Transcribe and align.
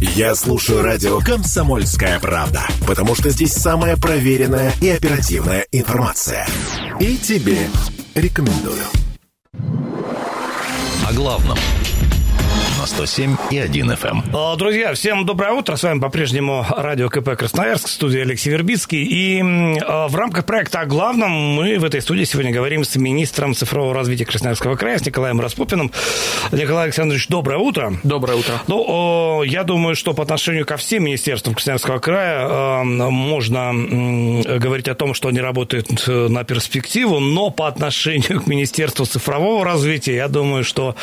Я 0.00 0.34
слушаю 0.34 0.82
радио 0.82 1.20
«Комсомольская 1.20 2.20
правда», 2.20 2.66
потому 2.86 3.14
что 3.14 3.30
здесь 3.30 3.54
самая 3.54 3.96
проверенная 3.96 4.72
и 4.82 4.90
оперативная 4.90 5.66
информация. 5.72 6.46
И 7.00 7.16
тебе 7.16 7.66
рекомендую. 8.14 8.82
О 11.08 11.12
главном– 11.14 11.56
107 12.86 13.36
и 13.50 13.58
1 13.58 13.90
FM. 13.92 14.32
Эм. 14.32 14.58
Друзья, 14.58 14.94
всем 14.94 15.26
доброе 15.26 15.52
утро. 15.52 15.76
С 15.76 15.82
вами 15.82 15.98
по-прежнему 15.98 16.64
радио 16.76 17.08
КП 17.08 17.36
Красноярск, 17.36 17.88
студия 17.88 18.22
Алексей 18.22 18.50
Вербицкий. 18.50 19.02
И 19.02 19.42
в 19.42 20.14
рамках 20.14 20.46
проекта 20.46 20.80
о 20.80 20.86
главном 20.86 21.30
мы 21.30 21.78
в 21.78 21.84
этой 21.84 22.00
студии 22.00 22.24
сегодня 22.24 22.52
говорим 22.52 22.84
с 22.84 22.96
министром 22.96 23.54
цифрового 23.54 23.94
развития 23.94 24.24
Красноярского 24.24 24.76
края, 24.76 24.98
с 24.98 25.06
Николаем 25.06 25.40
Распупиным. 25.40 25.90
Николай 26.52 26.84
Александрович, 26.84 27.28
доброе 27.28 27.58
утро. 27.58 27.94
Доброе 28.04 28.38
утро. 28.38 28.62
Ну, 28.68 29.42
я 29.42 29.64
думаю, 29.64 29.96
что 29.96 30.14
по 30.14 30.22
отношению 30.22 30.64
ко 30.64 30.76
всем 30.76 31.04
министерствам 31.04 31.54
Красноярского 31.54 31.98
края 31.98 32.84
можно 32.84 33.72
говорить 34.58 34.88
о 34.88 34.94
том, 34.94 35.14
что 35.14 35.28
они 35.28 35.40
работают 35.40 36.04
э, 36.06 36.28
на 36.28 36.44
перспективу, 36.44 37.20
но 37.20 37.50
по 37.50 37.66
отношению 37.66 38.40
к 38.42 38.46
Министерству 38.46 39.04
цифрового 39.04 39.64
развития, 39.64 40.16
я 40.16 40.28
думаю, 40.28 40.64
что 40.64 40.94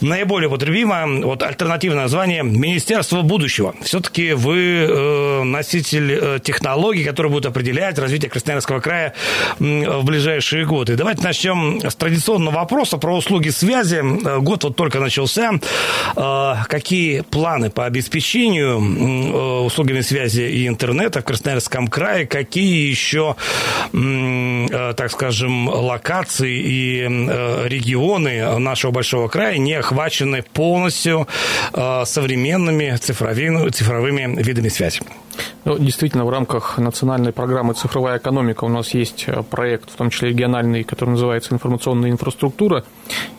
наиболее 0.00 0.48
употребимо 0.48 1.11
вот 1.20 1.42
альтернативное 1.42 2.02
название 2.02 2.42
Министерство 2.42 3.22
будущего. 3.22 3.74
Все-таки 3.82 4.32
вы 4.32 4.86
э, 4.88 5.42
носитель 5.42 6.12
э, 6.12 6.38
технологий, 6.42 7.04
которые 7.04 7.30
будут 7.30 7.46
определять 7.46 7.98
развитие 7.98 8.30
Красноярского 8.30 8.80
края 8.80 9.14
в 9.58 10.04
ближайшие 10.04 10.64
годы. 10.64 10.96
Давайте 10.96 11.22
начнем 11.22 11.80
с 11.82 11.94
традиционного 11.94 12.56
вопроса 12.56 12.98
про 12.98 13.16
услуги 13.16 13.50
связи. 13.50 13.96
Э, 13.96 14.38
год 14.38 14.64
вот 14.64 14.76
только 14.76 15.00
начался. 15.00 15.52
Какие 16.14 17.22
планы 17.22 17.70
по 17.70 17.84
обеспечению 17.84 19.64
услугами 19.64 20.00
связи 20.00 20.42
и 20.42 20.68
интернета 20.68 21.20
в 21.20 21.24
Красноярском 21.24 21.88
крае? 21.88 22.26
Какие 22.26 22.88
еще, 22.88 23.36
так 23.92 25.10
скажем, 25.10 25.68
локации 25.68 26.54
и 26.54 27.02
регионы 27.68 28.58
нашего 28.58 28.92
большого 28.92 29.28
края 29.28 29.58
не 29.58 29.74
охвачены 29.74 30.42
полностью 30.42 31.01
э, 31.06 32.04
современными 32.06 32.96
цифровыми, 32.96 33.70
цифровыми 33.70 34.42
видами 34.42 34.68
связи. 34.68 35.00
Ну, 35.64 35.78
действительно, 35.78 36.24
в 36.24 36.30
рамках 36.30 36.78
национальной 36.78 37.32
программы 37.32 37.74
«Цифровая 37.74 38.18
экономика» 38.18 38.64
у 38.64 38.68
нас 38.68 38.94
есть 38.94 39.24
э, 39.28 39.44
проект, 39.48 39.90
в 39.90 39.94
том 39.94 40.10
числе 40.10 40.30
региональный, 40.30 40.82
который 40.82 41.10
называется 41.10 41.54
«Информационная 41.54 42.10
инфраструктура». 42.10 42.84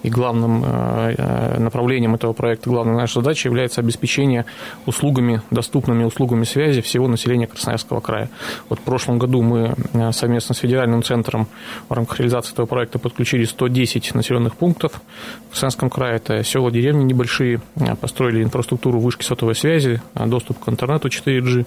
И 0.04 0.10
главным 0.10 0.64
э, 0.66 1.16
э, 1.18 1.60
направлением 1.60 2.16
этого 2.16 2.32
проекта, 2.32 2.70
главной 2.70 2.96
нашей 2.96 3.16
задачей 3.16 3.50
является 3.50 3.82
обеспечение 3.82 4.46
услугами, 4.86 5.42
доступными 5.52 6.06
услугами 6.06 6.46
связи 6.46 6.80
всего 6.82 7.10
населения 7.10 7.46
Красноярского 7.46 8.00
края. 8.00 8.30
Вот 8.70 8.80
в 8.80 8.84
прошлом 8.84 9.18
году 9.18 9.42
мы 9.42 9.76
совместно 10.14 10.56
с 10.56 10.60
федеральным 10.60 11.04
центром 11.04 11.48
в 11.90 11.94
рамках 11.94 12.20
реализации 12.20 12.54
этого 12.54 12.68
проекта 12.68 13.00
подключили 13.00 13.44
110 13.44 14.16
населенных 14.16 14.56
пунктов 14.56 15.02
в 15.48 15.52
Красноярском 15.52 15.90
крае. 15.90 16.16
Это 16.18 16.44
села, 16.44 16.72
деревни 16.72 17.04
небольшие, 17.04 17.60
построили 18.00 18.44
инфраструктуру 18.44 19.00
вышки 19.00 19.24
сотовой 19.24 19.56
связи, 19.56 20.02
доступ 20.16 20.60
к 20.60 20.70
интернету 20.70 21.10
4G, 21.10 21.66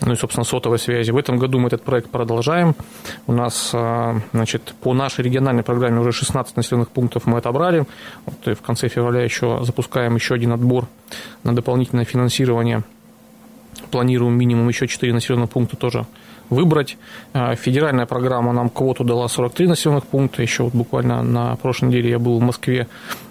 ну 0.00 0.12
и, 0.12 0.16
собственно, 0.16 0.44
сотовой 0.44 0.78
связи. 0.78 1.10
В 1.10 1.16
этом 1.16 1.38
году 1.38 1.58
мы 1.58 1.68
этот 1.68 1.82
проект 1.82 2.10
продолжаем. 2.10 2.74
У 3.26 3.32
нас, 3.32 3.70
а, 3.74 4.20
значит, 4.32 4.74
по 4.80 4.94
нашей 4.94 5.24
региональной 5.24 5.62
программе 5.62 6.00
уже 6.00 6.12
16 6.12 6.56
населенных 6.56 6.88
пунктов 6.88 7.26
мы 7.26 7.38
отобрали. 7.38 7.84
Вот 8.24 8.48
и 8.48 8.54
в 8.54 8.62
конце 8.62 8.88
февраля 8.88 9.22
еще 9.22 9.60
запускаем 9.62 10.14
еще 10.14 10.34
один 10.34 10.52
отбор 10.52 10.86
на 11.44 11.54
дополнительное 11.54 12.04
финансирование. 12.04 12.82
Планируем 13.90 14.38
минимум 14.38 14.68
еще 14.68 14.86
4 14.86 15.12
населенных 15.12 15.50
пункта 15.50 15.76
тоже 15.76 16.06
выбрать. 16.50 16.98
А, 17.32 17.54
федеральная 17.54 18.06
программа 18.06 18.52
нам 18.52 18.68
квоту 18.68 19.04
дала 19.04 19.28
43 19.28 19.68
населенных 19.68 20.06
пункта. 20.06 20.42
Еще 20.42 20.64
вот 20.64 20.74
буквально 20.74 21.22
на 21.22 21.56
прошлой 21.56 21.88
неделе 21.88 22.10
я 22.10 22.18
был 22.18 22.38
в 22.38 22.42
Москве, 22.42 22.88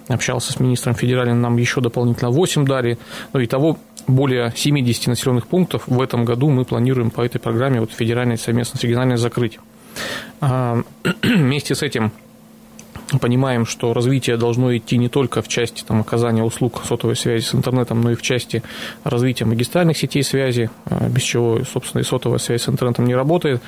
общался 0.08 0.52
с 0.52 0.58
министром 0.58 0.94
федеральным, 0.94 1.40
нам 1.40 1.56
еще 1.56 1.80
дополнительно 1.80 2.30
8 2.30 2.64
дали. 2.64 2.98
Ну, 3.32 3.40
и 3.40 3.46
того 3.46 3.76
более 4.14 4.52
70 4.54 5.08
населенных 5.08 5.46
пунктов 5.46 5.84
в 5.86 6.00
этом 6.00 6.24
году 6.24 6.50
мы 6.50 6.64
планируем 6.64 7.10
по 7.10 7.22
этой 7.22 7.38
программе 7.38 7.80
вот 7.80 7.92
федеральной 7.92 8.38
совместно 8.38 8.78
с 8.78 8.82
региональной 8.82 9.16
закрыть. 9.16 9.58
А, 10.40 10.82
вместе 11.22 11.74
с 11.74 11.82
этим 11.82 12.12
понимаем, 13.18 13.66
что 13.66 13.92
развитие 13.92 14.36
должно 14.36 14.76
идти 14.76 14.96
не 14.96 15.08
только 15.08 15.42
в 15.42 15.48
части 15.48 15.82
там, 15.86 16.00
оказания 16.00 16.42
услуг 16.42 16.82
сотовой 16.86 17.16
связи 17.16 17.44
с 17.44 17.54
интернетом, 17.54 18.00
но 18.00 18.12
и 18.12 18.14
в 18.14 18.22
части 18.22 18.62
развития 19.04 19.44
магистральных 19.44 19.96
сетей 19.96 20.22
связи, 20.22 20.70
а, 20.86 21.08
без 21.08 21.22
чего, 21.22 21.60
собственно, 21.64 22.02
и 22.02 22.04
сотовая 22.04 22.38
связь 22.38 22.62
с 22.62 22.68
интернетом 22.68 23.06
не 23.06 23.14
работает. 23.14 23.62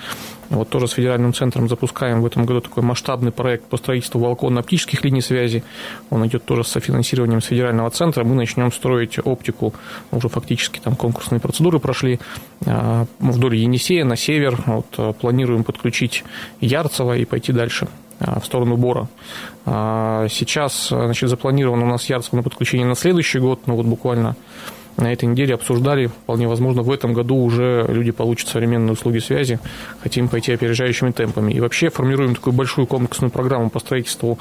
Вот 0.49 0.69
тоже 0.69 0.87
с 0.87 0.93
федеральным 0.93 1.33
центром 1.33 1.69
запускаем 1.69 2.21
в 2.21 2.27
этом 2.27 2.45
году 2.45 2.61
такой 2.61 2.83
масштабный 2.83 3.33
проект 3.33 3.65
по 3.65 3.79
строительству 3.79 4.21
волоконно-оптических 4.21 5.03
линий 5.03 5.23
связи. 5.23 5.65
Он 6.11 6.27
идет 6.27 6.45
тоже 6.45 6.63
с 6.63 6.69
софинансированием 6.69 7.41
с 7.41 7.47
федерального 7.47 7.91
центра. 7.91 8.23
Мы 8.25 8.35
начнем 8.35 8.71
строить 8.71 9.19
оптику, 9.25 9.75
уже 10.11 10.29
фактически 10.29 10.79
там 10.79 10.95
конкурсные 10.95 11.41
процедуры 11.41 11.79
прошли 11.79 12.21
а, 12.67 13.07
вдоль 13.19 13.57
Енисея 13.57 14.05
на 14.05 14.17
север. 14.17 14.59
Вот, 14.67 14.87
а, 14.99 15.13
планируем 15.13 15.65
подключить 15.65 16.25
Ярцево 16.61 17.17
и 17.17 17.25
пойти 17.25 17.53
дальше. 17.53 17.89
А, 18.25 18.41
в 18.41 18.45
сторону 18.45 18.77
Бора. 18.77 19.09
А, 19.67 20.27
сейчас 20.29 20.89
значит, 20.89 21.29
запланировано 21.29 21.85
у 21.85 21.89
нас 21.89 22.09
Ярцево 22.09 22.37
на 22.37 22.43
подключение 22.43 22.87
на 22.87 22.95
следующий 22.95 23.39
год, 23.39 23.61
ну 23.67 23.75
вот 23.75 23.87
буквально 23.87 24.37
на 24.99 25.11
этой 25.11 25.25
неделе 25.25 25.55
обсуждали, 25.55 26.07
вполне 26.07 26.47
возможно, 26.47 26.83
в 26.83 26.91
этом 26.91 27.15
году 27.15 27.37
уже 27.37 27.87
люди 27.89 28.11
получат 28.11 28.49
современные 28.49 28.93
услуги 28.93 29.19
связи, 29.19 29.59
хотим 30.03 30.29
пойти 30.29 30.53
опережающими 30.53 31.13
темпами. 31.13 31.51
И 31.53 31.61
вообще 31.61 31.89
формируем 31.89 32.35
такую 32.35 32.53
большую 32.53 32.87
комплексную 32.87 33.31
программу 33.31 33.71
по 33.71 33.81
строительству 33.81 34.39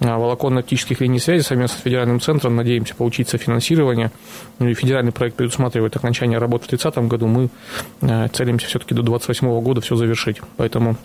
а, 0.00 0.16
волоконно-оптических 0.16 1.00
линий 1.00 1.18
связи 1.18 1.42
совместно 1.42 1.78
с 1.78 1.82
федеральным 1.82 2.20
центром, 2.20 2.56
надеемся 2.56 2.94
получить 2.94 3.28
софинансирование. 3.28 4.12
Ну 4.60 4.68
и 4.68 4.74
федеральный 4.74 5.12
проект 5.12 5.36
предусматривает 5.36 5.96
окончание 5.96 6.38
работы 6.38 6.66
в 6.66 6.68
2030 6.68 7.08
году, 7.08 7.26
мы 7.26 7.50
целимся 8.32 8.68
все-таки 8.68 8.94
до 8.94 9.02
2028 9.02 9.60
года 9.60 9.80
все 9.80 9.96
завершить. 9.96 10.40
Поэтому 10.56 10.96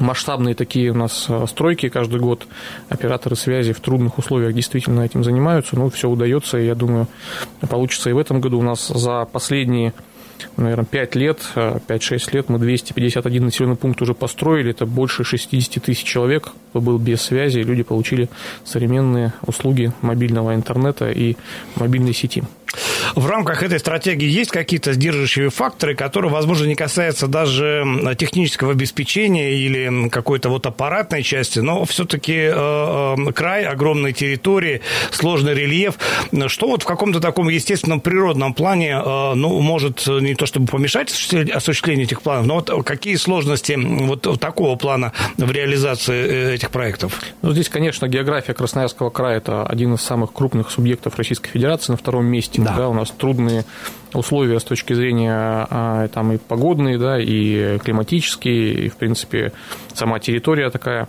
масштабные 0.00 0.54
такие 0.54 0.90
у 0.90 0.94
нас 0.94 1.26
э, 1.28 1.46
стройки 1.46 1.88
каждый 1.88 2.20
год. 2.20 2.46
Операторы 2.88 3.36
связи 3.36 3.72
в 3.72 3.80
трудных 3.80 4.18
условиях 4.18 4.54
действительно 4.54 5.02
этим 5.02 5.24
занимаются. 5.24 5.76
Ну, 5.76 5.90
все 5.90 6.08
удается, 6.08 6.58
и 6.58 6.66
я 6.66 6.74
думаю, 6.74 7.06
получится 7.68 8.10
и 8.10 8.12
в 8.12 8.18
этом 8.18 8.40
году. 8.40 8.58
У 8.58 8.62
нас 8.62 8.88
за 8.88 9.26
последние 9.26 9.92
наверное, 10.56 10.84
5 10.84 11.14
лет, 11.16 11.40
5-6 11.54 11.80
э, 12.32 12.36
лет 12.36 12.48
мы 12.48 12.58
251 12.58 13.44
населенный 13.44 13.76
пункт 13.76 14.00
уже 14.02 14.14
построили. 14.14 14.70
Это 14.70 14.86
больше 14.86 15.24
60 15.24 15.82
тысяч 15.82 16.04
человек, 16.04 16.52
был 16.72 16.98
без 16.98 17.22
связи, 17.22 17.58
люди 17.58 17.82
получили 17.82 18.28
современные 18.64 19.32
услуги 19.46 19.92
мобильного 20.00 20.54
интернета 20.54 21.10
и 21.10 21.36
мобильной 21.76 22.14
сети. 22.14 22.42
В 23.14 23.26
рамках 23.26 23.62
этой 23.62 23.78
стратегии 23.78 24.28
есть 24.28 24.50
какие-то 24.50 24.92
сдерживающие 24.92 25.50
факторы, 25.50 25.94
которые, 25.94 26.30
возможно, 26.30 26.66
не 26.66 26.74
касаются 26.74 27.26
даже 27.26 27.84
технического 28.18 28.72
обеспечения 28.72 29.54
или 29.54 30.08
какой-то 30.08 30.48
вот 30.48 30.66
аппаратной 30.66 31.22
части, 31.22 31.58
но 31.58 31.84
все-таки 31.84 32.34
э, 32.34 32.52
э, 32.54 33.32
край, 33.32 33.64
огромной 33.64 34.12
территории, 34.12 34.82
сложный 35.10 35.54
рельеф, 35.54 35.98
что 36.46 36.68
вот 36.68 36.82
в 36.82 36.86
каком-то 36.86 37.20
таком 37.20 37.48
естественном 37.48 38.00
природном 38.00 38.54
плане, 38.54 39.00
э, 39.04 39.34
ну, 39.34 39.60
может 39.60 40.06
не 40.06 40.34
то 40.34 40.46
чтобы 40.46 40.66
помешать 40.66 41.10
осуществлению 41.10 42.04
этих 42.04 42.22
планов, 42.22 42.46
но 42.46 42.54
вот 42.56 42.84
какие 42.84 43.16
сложности 43.16 43.76
вот 43.80 44.40
такого 44.40 44.76
плана 44.76 45.12
в 45.36 45.50
реализации 45.50 46.54
этих 46.54 46.70
проектов? 46.70 47.20
Ну, 47.42 47.52
здесь, 47.52 47.68
конечно, 47.68 48.06
география 48.06 48.54
Красноярского 48.54 49.10
края– 49.10 49.36
это 49.38 49.64
один 49.64 49.94
из 49.94 50.02
самых 50.02 50.32
крупных 50.32 50.70
субъектов 50.70 51.16
Российской 51.16 51.50
Федерации 51.50 51.92
на 51.92 51.98
втором 51.98 52.26
месте. 52.26 52.59
Да. 52.64 52.76
Да, 52.76 52.88
у 52.88 52.94
нас 52.94 53.10
трудные 53.10 53.64
условия 54.12 54.58
с 54.60 54.64
точки 54.64 54.92
зрения 54.92 55.32
а, 55.34 56.08
там 56.08 56.32
и 56.32 56.38
погодные, 56.38 56.98
да, 56.98 57.18
и 57.18 57.78
климатические, 57.78 58.86
и, 58.86 58.88
в 58.88 58.96
принципе, 58.96 59.52
сама 59.94 60.18
территория 60.18 60.70
такая 60.70 61.08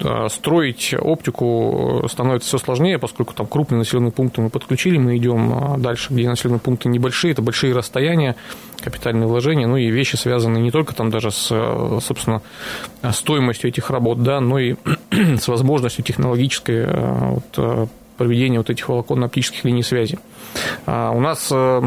а, 0.00 0.28
строить 0.28 0.94
оптику 0.98 2.06
становится 2.08 2.48
все 2.48 2.58
сложнее, 2.58 2.98
поскольку 2.98 3.34
там 3.34 3.46
крупные 3.46 3.78
населенные 3.78 4.12
пункты 4.12 4.40
мы 4.40 4.50
подключили, 4.50 4.98
мы 4.98 5.16
идем 5.16 5.52
а, 5.52 5.78
дальше, 5.78 6.12
где 6.12 6.28
населенные 6.28 6.60
пункты 6.60 6.88
небольшие, 6.88 7.32
это 7.32 7.42
большие 7.42 7.74
расстояния, 7.74 8.36
капитальные 8.80 9.26
вложения, 9.26 9.66
ну 9.66 9.76
и 9.76 9.90
вещи 9.90 10.16
связаны 10.16 10.58
не 10.58 10.70
только 10.70 10.94
там 10.94 11.10
даже 11.10 11.30
с, 11.30 11.48
собственно, 12.00 12.42
стоимостью 13.12 13.70
этих 13.70 13.90
работ, 13.90 14.22
да, 14.22 14.40
но 14.40 14.58
и 14.58 14.76
с 15.10 15.48
возможностью 15.48 16.04
технологической 16.04 16.86
вот, 16.86 17.88
проведения 18.18 18.58
вот 18.58 18.68
этих 18.68 18.88
волоконно-оптических 18.88 19.64
линий 19.64 19.82
связи. 19.82 20.18
А, 20.84 21.10
у 21.12 21.20
нас 21.20 21.48
э, 21.50 21.82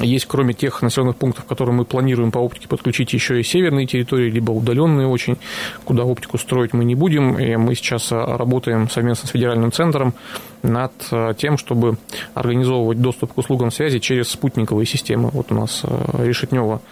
есть, 0.00 0.26
кроме 0.26 0.52
тех 0.52 0.82
населенных 0.82 1.16
пунктов, 1.16 1.46
которые 1.46 1.74
мы 1.74 1.84
планируем 1.84 2.30
по 2.30 2.38
оптике 2.38 2.68
подключить, 2.68 3.12
еще 3.12 3.40
и 3.40 3.42
северные 3.42 3.86
территории, 3.86 4.30
либо 4.30 4.50
удаленные 4.50 5.06
очень, 5.06 5.38
куда 5.84 6.04
оптику 6.04 6.36
строить 6.36 6.72
мы 6.74 6.84
не 6.84 6.94
будем. 6.94 7.38
И 7.38 7.56
мы 7.56 7.74
сейчас 7.74 8.12
работаем 8.12 8.90
совместно 8.90 9.28
с 9.28 9.30
федеральным 9.30 9.72
центром 9.72 10.14
над 10.62 10.92
тем, 11.38 11.56
чтобы 11.56 11.96
организовывать 12.34 13.00
доступ 13.00 13.32
к 13.32 13.38
услугам 13.38 13.70
связи 13.70 13.98
через 13.98 14.28
спутниковые 14.28 14.86
системы. 14.86 15.30
Вот 15.32 15.50
у 15.50 15.54
нас 15.54 15.82
Решетнева 16.12 16.82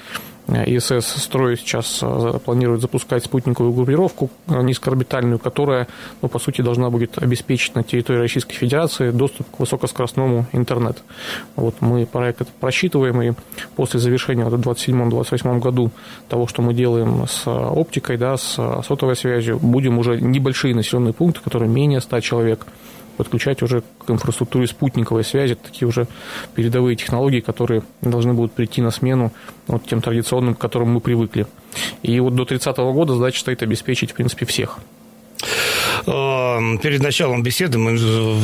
ИСС 0.49 1.23
строит 1.23 1.61
сейчас, 1.61 2.01
э, 2.03 2.39
планирует 2.45 2.81
запускать 2.81 3.25
спутниковую 3.25 3.73
группировку 3.75 4.31
э, 4.47 4.63
низкоорбитальную, 4.63 5.39
которая, 5.39 5.89
ну, 6.23 6.29
по 6.29 6.39
сути, 6.39 6.63
должна 6.63 6.89
будет 6.89 7.19
обеспечить 7.19 7.75
на 7.75 7.83
территории 7.83 8.21
Российской 8.21 8.55
Федерации 8.55 9.11
доступ 9.11 9.47
к 9.51 9.61
высокоскоростному 9.61 10.47
интернету. 10.53 11.03
Вот 11.57 11.77
мы 11.81 12.07
проект 12.07 12.49
просчитываем, 12.61 13.21
и 13.21 13.33
после 13.77 14.01
завершения 14.01 14.45
в 14.45 14.55
2027-2028 14.55 15.59
году 15.59 15.91
того, 16.29 16.47
что 16.47 16.63
мы 16.63 16.73
делаем 16.73 17.27
с 17.29 17.47
оптикой, 17.47 18.17
да, 18.17 18.37
с 18.37 18.55
сотовой 18.87 19.17
связью, 19.17 19.59
будем 19.59 19.99
уже 19.99 20.19
небольшие 20.21 20.75
населенные 20.75 21.13
пункты, 21.13 21.41
которые 21.43 21.69
менее 21.69 22.01
100 22.01 22.21
человек, 22.21 22.67
подключать 23.19 23.63
уже 23.63 23.83
к 24.07 24.11
инфраструктуре 24.11 24.67
спутниковой 24.67 25.25
связи, 25.25 25.57
такие 25.57 25.87
уже 25.87 26.07
передовые 26.55 26.97
технологии, 26.97 27.41
которые 27.41 27.83
должны 28.01 28.33
будут 28.33 28.53
прийти 28.53 28.81
на 28.81 28.91
смену 28.91 29.33
вот 29.67 29.85
тем 29.87 30.01
традиционным, 30.01 30.55
к 30.55 30.59
которым 30.59 30.91
мы 30.91 31.01
привыкли. 31.01 31.47
И 32.03 32.19
вот 32.21 32.35
до 32.35 32.45
30 32.45 32.77
года 32.79 33.15
задача 33.15 33.41
стоит 33.41 33.63
обеспечить, 33.63 34.13
в 34.13 34.15
принципе, 34.15 34.47
всех. 34.47 34.79
Эм, 36.07 36.79
перед 36.79 37.03
началом 37.03 37.43
беседы 37.43 37.79
мы 37.79 37.99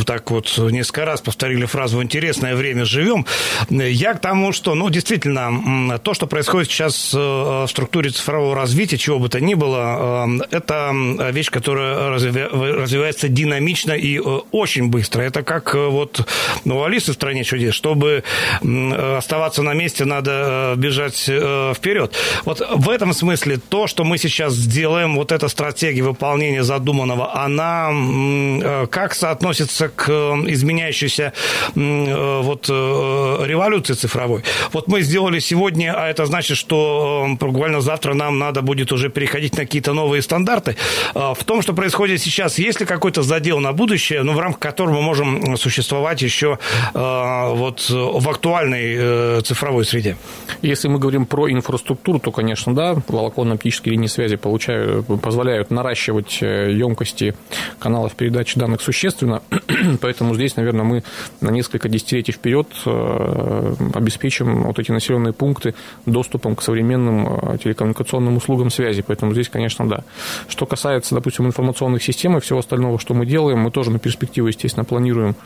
так 0.04 0.30
вот 0.30 0.58
несколько 0.58 1.04
раз 1.04 1.20
повторили 1.20 1.64
фразу 1.64 1.98
«в 1.98 2.02
интересное 2.02 2.54
время 2.54 2.84
живем». 2.84 3.26
Я 3.70 4.14
к 4.14 4.20
тому, 4.20 4.52
что, 4.52 4.74
ну, 4.74 4.90
действительно, 4.90 5.98
то, 5.98 6.14
что 6.14 6.26
происходит 6.26 6.70
сейчас 6.70 7.12
э, 7.14 7.18
в 7.18 7.66
структуре 7.68 8.10
цифрового 8.10 8.54
развития, 8.54 8.98
чего 8.98 9.18
бы 9.18 9.28
то 9.28 9.40
ни 9.40 9.54
было, 9.54 10.26
э, 10.26 10.56
это 10.56 10.92
вещь, 11.30 11.50
которая 11.50 12.10
развивается 12.10 13.28
динамично 13.28 13.92
и 13.92 14.18
э, 14.18 14.22
очень 14.50 14.88
быстро. 14.88 15.22
Это 15.22 15.42
как 15.42 15.74
вот 15.74 16.26
ну, 16.64 16.82
Алисы 16.84 17.12
в 17.12 17.14
«Стране 17.14 17.44
чудес». 17.44 17.74
Чтобы 17.74 18.24
оставаться 18.60 19.62
на 19.62 19.74
месте, 19.74 20.04
надо 20.04 20.74
бежать 20.76 21.16
вперед. 21.16 22.14
Вот 22.44 22.62
в 22.74 22.88
этом 22.88 23.12
смысле 23.12 23.58
то, 23.58 23.86
что 23.86 24.04
мы 24.04 24.18
сейчас 24.18 24.54
сделаем, 24.54 25.16
вот 25.16 25.32
эта 25.32 25.48
стратегия 25.48 26.02
выполнения 26.02 26.62
задуманного, 26.62 27.44
она 27.44 27.91
э, 27.93 28.87
как 28.91 29.14
соотносится 29.14 29.88
к 29.88 30.08
э, 30.08 30.12
изменяющейся 30.49 31.32
э, 31.75 32.41
вот 32.43 32.69
революции 32.69 33.94
цифровой? 33.94 34.43
Вот 34.73 34.88
мы 34.88 35.02
сделали 35.02 35.38
сегодня, 35.38 35.94
а 35.96 36.08
это 36.08 36.26
значит, 36.26 36.56
что 36.56 37.26
буквально 37.41 37.81
завтра 37.81 38.14
нам 38.14 38.38
надо 38.38 38.62
будет 38.62 38.93
уже 38.93 39.11
переходить 39.11 39.56
на 39.56 39.64
какие-то 39.64 39.93
новые 39.93 40.23
стандарты. 40.23 40.76
В 41.14 41.44
том, 41.44 41.62
что 41.62 41.73
происходит 41.75 42.20
сейчас, 42.20 42.58
есть 42.58 42.81
ли 42.81 42.87
какой-то 42.87 43.23
задел 43.23 43.61
на 43.61 43.73
будущее, 43.73 44.23
ну, 44.23 44.32
в 44.32 44.38
рамках 44.38 44.61
которого 44.61 44.96
мы 44.96 45.02
можем 45.02 45.56
существовать 45.56 46.23
еще 46.23 46.58
вот 46.93 47.87
в 47.88 48.29
актуальной 48.29 49.43
цифровой 49.43 49.85
среде? 49.85 50.17
Если 50.62 50.88
мы 50.88 50.99
говорим 50.99 51.26
про 51.26 51.50
инфраструктуру, 51.50 52.19
то, 52.19 52.31
конечно, 52.31 52.75
да, 52.75 52.96
волоконно-оптические 53.08 53.93
линии 53.93 54.06
связи 54.06 54.37
получают, 54.37 55.06
позволяют 55.23 55.70
наращивать 55.70 56.41
емкости 56.41 57.33
каналов 57.78 58.14
передачи 58.14 58.58
данных 58.58 58.81
существенно, 58.81 59.42
поэтому 60.00 60.34
здесь, 60.34 60.56
наверное, 60.56 60.84
мы 60.84 61.02
на 61.40 61.50
несколько 61.50 61.88
десятилетий 61.88 62.32
вперед 62.32 62.69
э, 62.86 63.75
обеспечим 63.94 64.64
вот 64.64 64.78
эти 64.78 64.90
населенные 64.90 65.32
пункты 65.32 65.75
доступом 66.06 66.56
к 66.56 66.62
современным 66.62 67.26
э, 67.26 67.58
телекоммуникационным 67.58 68.36
услугам 68.36 68.70
связи, 68.70 69.04
поэтому 69.06 69.32
здесь, 69.32 69.48
конечно, 69.48 69.88
да. 69.88 70.04
Что 70.48 70.66
касается, 70.66 71.14
допустим, 71.14 71.46
информационных 71.46 72.02
систем 72.02 72.36
и 72.36 72.40
всего 72.40 72.58
остального, 72.60 72.98
что 72.98 73.14
мы 73.14 73.26
делаем, 73.26 73.58
мы 73.58 73.70
тоже 73.70 73.90
на 73.90 73.98
перспективу, 73.98 74.48
естественно, 74.48 74.84
планируем 74.84 75.36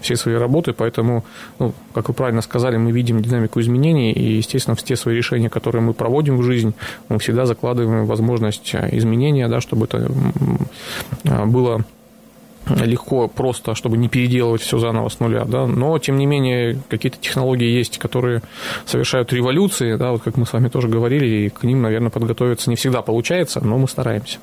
все 0.00 0.16
свои 0.16 0.34
работы, 0.34 0.72
поэтому, 0.72 1.24
ну, 1.58 1.74
как 1.92 2.08
вы 2.08 2.14
правильно 2.14 2.42
сказали, 2.42 2.76
мы 2.76 2.92
видим 2.92 3.20
динамику 3.20 3.60
изменений, 3.60 4.12
и, 4.12 4.36
естественно, 4.36 4.76
все 4.76 4.96
свои 4.96 5.16
решения, 5.16 5.50
которые 5.50 5.82
мы 5.82 5.94
проводим 5.94 6.36
в 6.36 6.42
жизнь, 6.42 6.74
мы 7.08 7.18
всегда 7.18 7.46
закладываем 7.46 8.06
возможность 8.06 8.74
э, 8.74 8.88
изменения, 8.92 9.48
да, 9.48 9.60
чтобы 9.60 9.86
это 9.86 10.10
было 11.46 11.84
легко, 12.68 13.28
просто, 13.28 13.74
чтобы 13.74 13.96
не 13.96 14.08
переделывать 14.08 14.62
все 14.62 14.78
заново 14.78 15.08
с 15.08 15.20
нуля, 15.20 15.44
да, 15.44 15.66
но, 15.66 15.98
тем 15.98 16.16
не 16.16 16.26
менее, 16.26 16.78
какие-то 16.88 17.18
технологии 17.18 17.68
есть, 17.68 17.98
которые 17.98 18.42
совершают 18.86 19.32
революции, 19.32 19.96
да, 19.96 20.12
вот 20.12 20.22
как 20.22 20.36
мы 20.36 20.46
с 20.46 20.52
вами 20.52 20.68
тоже 20.68 20.88
говорили, 20.88 21.26
и 21.26 21.48
к 21.48 21.62
ним, 21.64 21.82
наверное, 21.82 22.10
подготовиться 22.10 22.70
не 22.70 22.76
всегда 22.76 23.02
получается, 23.02 23.60
но 23.64 23.78
мы 23.78 23.88
стараемся. 23.88 24.38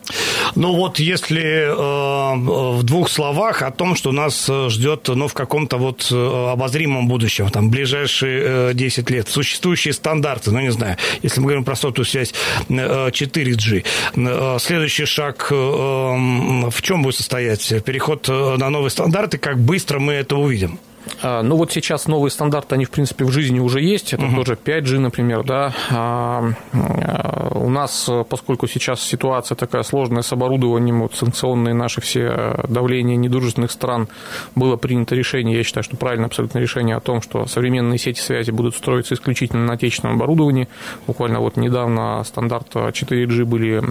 Ну 0.56 0.76
вот, 0.76 1.00
если 1.00 1.42
э, 1.42 2.80
в 2.80 2.84
двух 2.84 3.10
словах 3.10 3.62
о 3.62 3.72
том, 3.72 3.96
что 3.96 4.12
нас 4.12 4.50
ждет, 4.68 5.08
ну, 5.08 5.28
в 5.28 5.34
каком-то 5.34 5.78
вот 5.78 6.08
э, 6.12 6.52
обозримом 6.52 7.08
будущем, 7.08 7.50
там, 7.50 7.70
ближайшие 7.70 8.70
э, 8.70 8.74
10 8.74 9.10
лет, 9.10 9.28
существующие 9.28 9.94
стандарты, 9.94 10.52
ну, 10.52 10.60
не 10.60 10.72
знаю, 10.72 10.98
если 11.22 11.40
мы 11.40 11.48
говорим 11.48 11.64
про 11.64 11.76
сотовую 11.76 12.06
связь 12.06 12.34
э, 12.70 13.10
4G, 13.10 13.86
э, 14.16 14.58
следующий 14.60 15.06
шаг 15.06 15.48
э, 15.52 15.56
в 15.56 16.82
чем 16.82 17.04
будет 17.04 17.16
состоять? 17.16 17.84
Переход 17.84 18.15
переход 18.16 18.30
э, 18.30 18.58
на 18.58 18.70
новые 18.70 18.90
стандарты, 18.90 19.38
как 19.38 19.60
быстро 19.60 20.00
мы 20.00 20.14
это 20.14 20.36
увидим? 20.36 20.80
А, 21.22 21.42
ну 21.44 21.56
вот 21.56 21.72
сейчас 21.72 22.08
новые 22.08 22.32
стандарты, 22.32 22.76
они 22.76 22.86
в 22.86 22.90
принципе 22.90 23.26
в 23.26 23.32
жизни 23.32 23.60
уже 23.60 23.82
есть. 23.82 24.14
Это 24.14 24.26
угу. 24.26 24.38
тоже 24.38 24.58
5G, 24.64 25.00
например, 25.00 25.44
да. 25.44 25.74
А, 25.92 26.52
а, 26.74 27.52
у 27.56 27.70
нас, 27.70 28.10
поскольку 28.30 28.68
сейчас 28.68 29.02
ситуация 29.02 29.56
такая 29.56 29.84
сложная 29.84 30.24
с 30.24 30.32
оборудованием, 30.34 31.02
вот 31.02 31.16
санкционные 31.16 31.74
наши 31.74 32.02
все 32.02 32.56
давления 32.68 33.16
недружественных 33.16 33.72
стран, 33.72 34.08
было 34.56 34.78
принято 34.78 35.16
решение, 35.16 35.58
я 35.58 35.64
считаю, 35.64 35.84
что 35.84 35.98
правильное 35.98 36.28
абсолютно 36.28 36.60
решение 36.60 36.96
о 36.96 37.00
том, 37.00 37.22
что 37.22 37.46
современные 37.46 37.98
сети 37.98 38.20
связи 38.20 38.52
будут 38.52 38.76
строиться 38.76 39.16
исключительно 39.16 39.66
на 39.66 39.74
отечественном 39.74 40.16
оборудовании. 40.16 40.68
Буквально 41.08 41.40
вот 41.40 41.58
недавно 41.58 42.24
стандарт 42.24 42.74
4G 42.74 43.46
были 43.46 43.82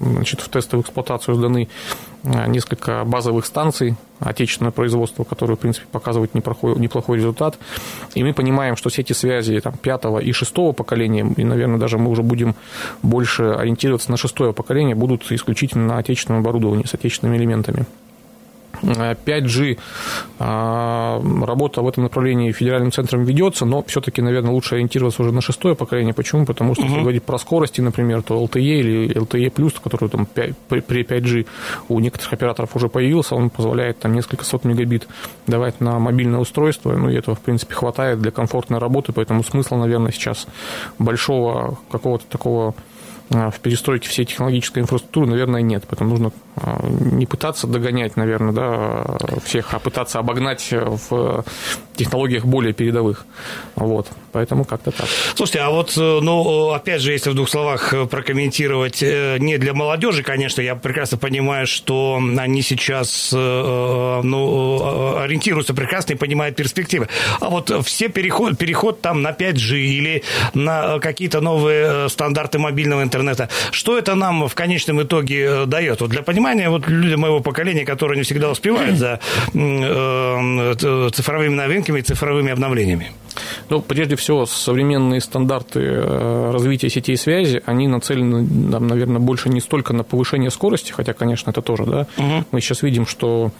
значит, 0.00 0.40
в 0.40 0.48
тестовую 0.48 0.82
эксплуатацию 0.82 1.34
сданы 1.34 1.68
несколько 2.24 3.04
базовых 3.04 3.46
станций 3.46 3.96
отечественного 4.20 4.72
производства, 4.72 5.24
которые, 5.24 5.56
в 5.56 5.60
принципе, 5.60 5.86
показывают 5.90 6.34
неплохой, 6.34 6.78
неплохой 6.78 7.18
результат. 7.18 7.58
И 8.14 8.22
мы 8.22 8.32
понимаем, 8.32 8.76
что 8.76 8.90
сети 8.90 9.12
связи 9.12 9.58
там, 9.60 9.74
пятого 9.74 10.18
и 10.18 10.32
шестого 10.32 10.72
поколения, 10.72 11.26
и, 11.36 11.44
наверное, 11.44 11.78
даже 11.78 11.98
мы 11.98 12.10
уже 12.10 12.22
будем 12.22 12.54
больше 13.02 13.44
ориентироваться 13.44 14.10
на 14.10 14.16
шестое 14.16 14.52
поколение, 14.52 14.94
будут 14.94 15.30
исключительно 15.30 15.86
на 15.86 15.98
отечественном 15.98 16.42
оборудовании 16.42 16.86
с 16.86 16.94
отечественными 16.94 17.38
элементами. 17.38 17.86
5G 18.82 19.78
а, 20.38 21.22
работа 21.44 21.82
в 21.82 21.88
этом 21.88 22.04
направлении 22.04 22.52
федеральным 22.52 22.92
центром 22.92 23.24
ведется, 23.24 23.64
но 23.64 23.82
все-таки, 23.84 24.22
наверное, 24.22 24.52
лучше 24.52 24.74
ориентироваться 24.74 25.22
уже 25.22 25.32
на 25.32 25.40
шестое 25.40 25.74
поколение. 25.74 26.14
Почему? 26.14 26.44
Потому 26.44 26.74
что, 26.74 26.82
угу. 26.82 26.90
если 26.90 27.02
говорить 27.02 27.22
про 27.22 27.38
скорости, 27.38 27.80
например, 27.80 28.22
то 28.22 28.42
LTE 28.42 28.60
или 28.60 29.16
LTE+, 29.16 29.80
который 29.82 30.08
там 30.08 30.26
5, 30.26 30.56
при 30.68 31.02
5G 31.02 31.46
у 31.88 32.00
некоторых 32.00 32.32
операторов 32.32 32.74
уже 32.76 32.88
появился, 32.88 33.34
он 33.34 33.50
позволяет 33.50 33.98
там 34.00 34.14
несколько 34.14 34.44
сот 34.44 34.64
мегабит 34.64 35.06
давать 35.46 35.80
на 35.80 35.98
мобильное 35.98 36.40
устройство, 36.40 36.92
ну 36.92 37.08
и 37.08 37.14
этого, 37.14 37.36
в 37.36 37.40
принципе, 37.40 37.74
хватает 37.74 38.20
для 38.20 38.30
комфортной 38.30 38.78
работы, 38.78 39.12
поэтому 39.12 39.44
смысла, 39.44 39.76
наверное, 39.76 40.12
сейчас 40.12 40.46
большого 40.98 41.78
какого-то 41.90 42.26
такого 42.26 42.74
в 43.32 43.60
перестройке 43.60 44.08
всей 44.08 44.24
технологической 44.24 44.82
инфраструктуры, 44.82 45.26
наверное, 45.26 45.62
нет. 45.62 45.84
Поэтому 45.88 46.10
нужно 46.10 46.32
а, 46.56 46.84
не 46.86 47.26
пытаться 47.26 47.66
догонять, 47.66 48.16
наверное, 48.16 48.52
да, 48.52 49.18
всех, 49.44 49.72
а 49.72 49.78
пытаться 49.78 50.18
обогнать 50.18 50.68
в 50.70 51.44
технологиях 51.96 52.44
более 52.44 52.72
передовых. 52.72 53.26
Вот. 53.74 54.08
Поэтому 54.32 54.64
как-то 54.64 54.90
так. 54.90 55.06
Слушайте, 55.34 55.60
а 55.60 55.70
вот, 55.70 55.94
э, 55.96 56.20
ну, 56.22 56.70
опять 56.70 57.02
же, 57.02 57.12
если 57.12 57.30
в 57.30 57.34
двух 57.34 57.50
словах 57.50 57.92
э, 57.92 58.06
прокомментировать, 58.06 59.02
э, 59.02 59.36
не 59.38 59.58
для 59.58 59.74
молодежи, 59.74 60.22
конечно, 60.22 60.62
я 60.62 60.74
прекрасно 60.74 61.18
понимаю, 61.18 61.66
что 61.66 62.18
они 62.38 62.62
сейчас, 62.62 63.30
ну, 63.32 65.16
ориентируются 65.18 65.74
прекрасно 65.74 66.14
и 66.14 66.16
понимают 66.16 66.56
перспективы. 66.56 67.08
А 67.40 67.50
вот 67.50 67.70
все 67.84 68.08
переход, 68.08 68.56
переход 68.56 69.00
там 69.00 69.22
на 69.22 69.32
5G 69.32 69.76
или 69.76 70.22
на 70.54 70.98
какие-то 70.98 71.40
новые 71.40 72.08
стандарты 72.08 72.58
мобильного 72.58 73.02
интернета, 73.02 73.21
что 73.70 73.98
это 73.98 74.14
нам 74.14 74.48
в 74.48 74.54
конечном 74.54 75.02
итоге 75.02 75.66
дает? 75.66 76.00
Вот 76.00 76.10
для 76.10 76.22
понимания, 76.22 76.68
вот 76.70 76.88
люди 76.88 77.14
моего 77.14 77.40
поколения, 77.40 77.84
которые 77.84 78.16
не 78.16 78.22
всегда 78.22 78.50
успевают 78.50 78.96
за 78.98 79.18
цифровыми 81.12 81.54
новинками 81.54 81.98
и 82.00 82.02
цифровыми 82.02 82.52
обновлениями. 82.52 83.12
Ну, 83.68 83.80
прежде 83.80 84.16
всего, 84.16 84.46
современные 84.46 85.20
стандарты 85.20 85.80
э, 85.80 86.50
развития 86.50 86.90
сетей 86.90 87.16
связи, 87.16 87.62
они 87.66 87.88
нацелены, 87.88 88.46
там, 88.70 88.86
наверное, 88.86 89.20
больше 89.20 89.48
не 89.48 89.60
столько 89.60 89.92
на 89.92 90.04
повышение 90.04 90.50
скорости, 90.50 90.92
хотя, 90.92 91.12
конечно, 91.12 91.50
это 91.50 91.62
тоже, 91.62 91.84
да. 91.84 92.06
Угу. 92.18 92.44
Мы 92.52 92.60
сейчас 92.60 92.82
видим, 92.82 93.06
что 93.06 93.50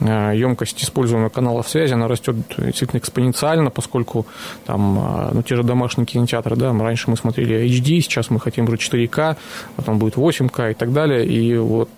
э, 0.00 0.32
емкость 0.34 0.82
используемых 0.82 1.32
каналов 1.32 1.68
связи, 1.68 1.94
она 1.94 2.08
растет 2.08 2.36
действительно 2.58 2.98
экспоненциально, 2.98 3.70
поскольку 3.70 4.26
там, 4.66 4.98
э, 4.98 5.30
ну, 5.34 5.42
те 5.42 5.56
же 5.56 5.62
домашние 5.62 6.06
кинотеатры, 6.06 6.56
да, 6.56 6.72
раньше 6.72 7.10
мы 7.10 7.16
смотрели 7.16 7.64
HD, 7.66 8.00
сейчас 8.00 8.30
мы 8.30 8.40
хотим 8.40 8.64
уже 8.64 8.76
4К, 8.76 9.36
потом 9.76 9.98
будет 9.98 10.16
8К 10.16 10.72
и 10.72 10.74
так 10.74 10.92
далее, 10.92 11.26
и 11.26 11.56
вот 11.56 11.90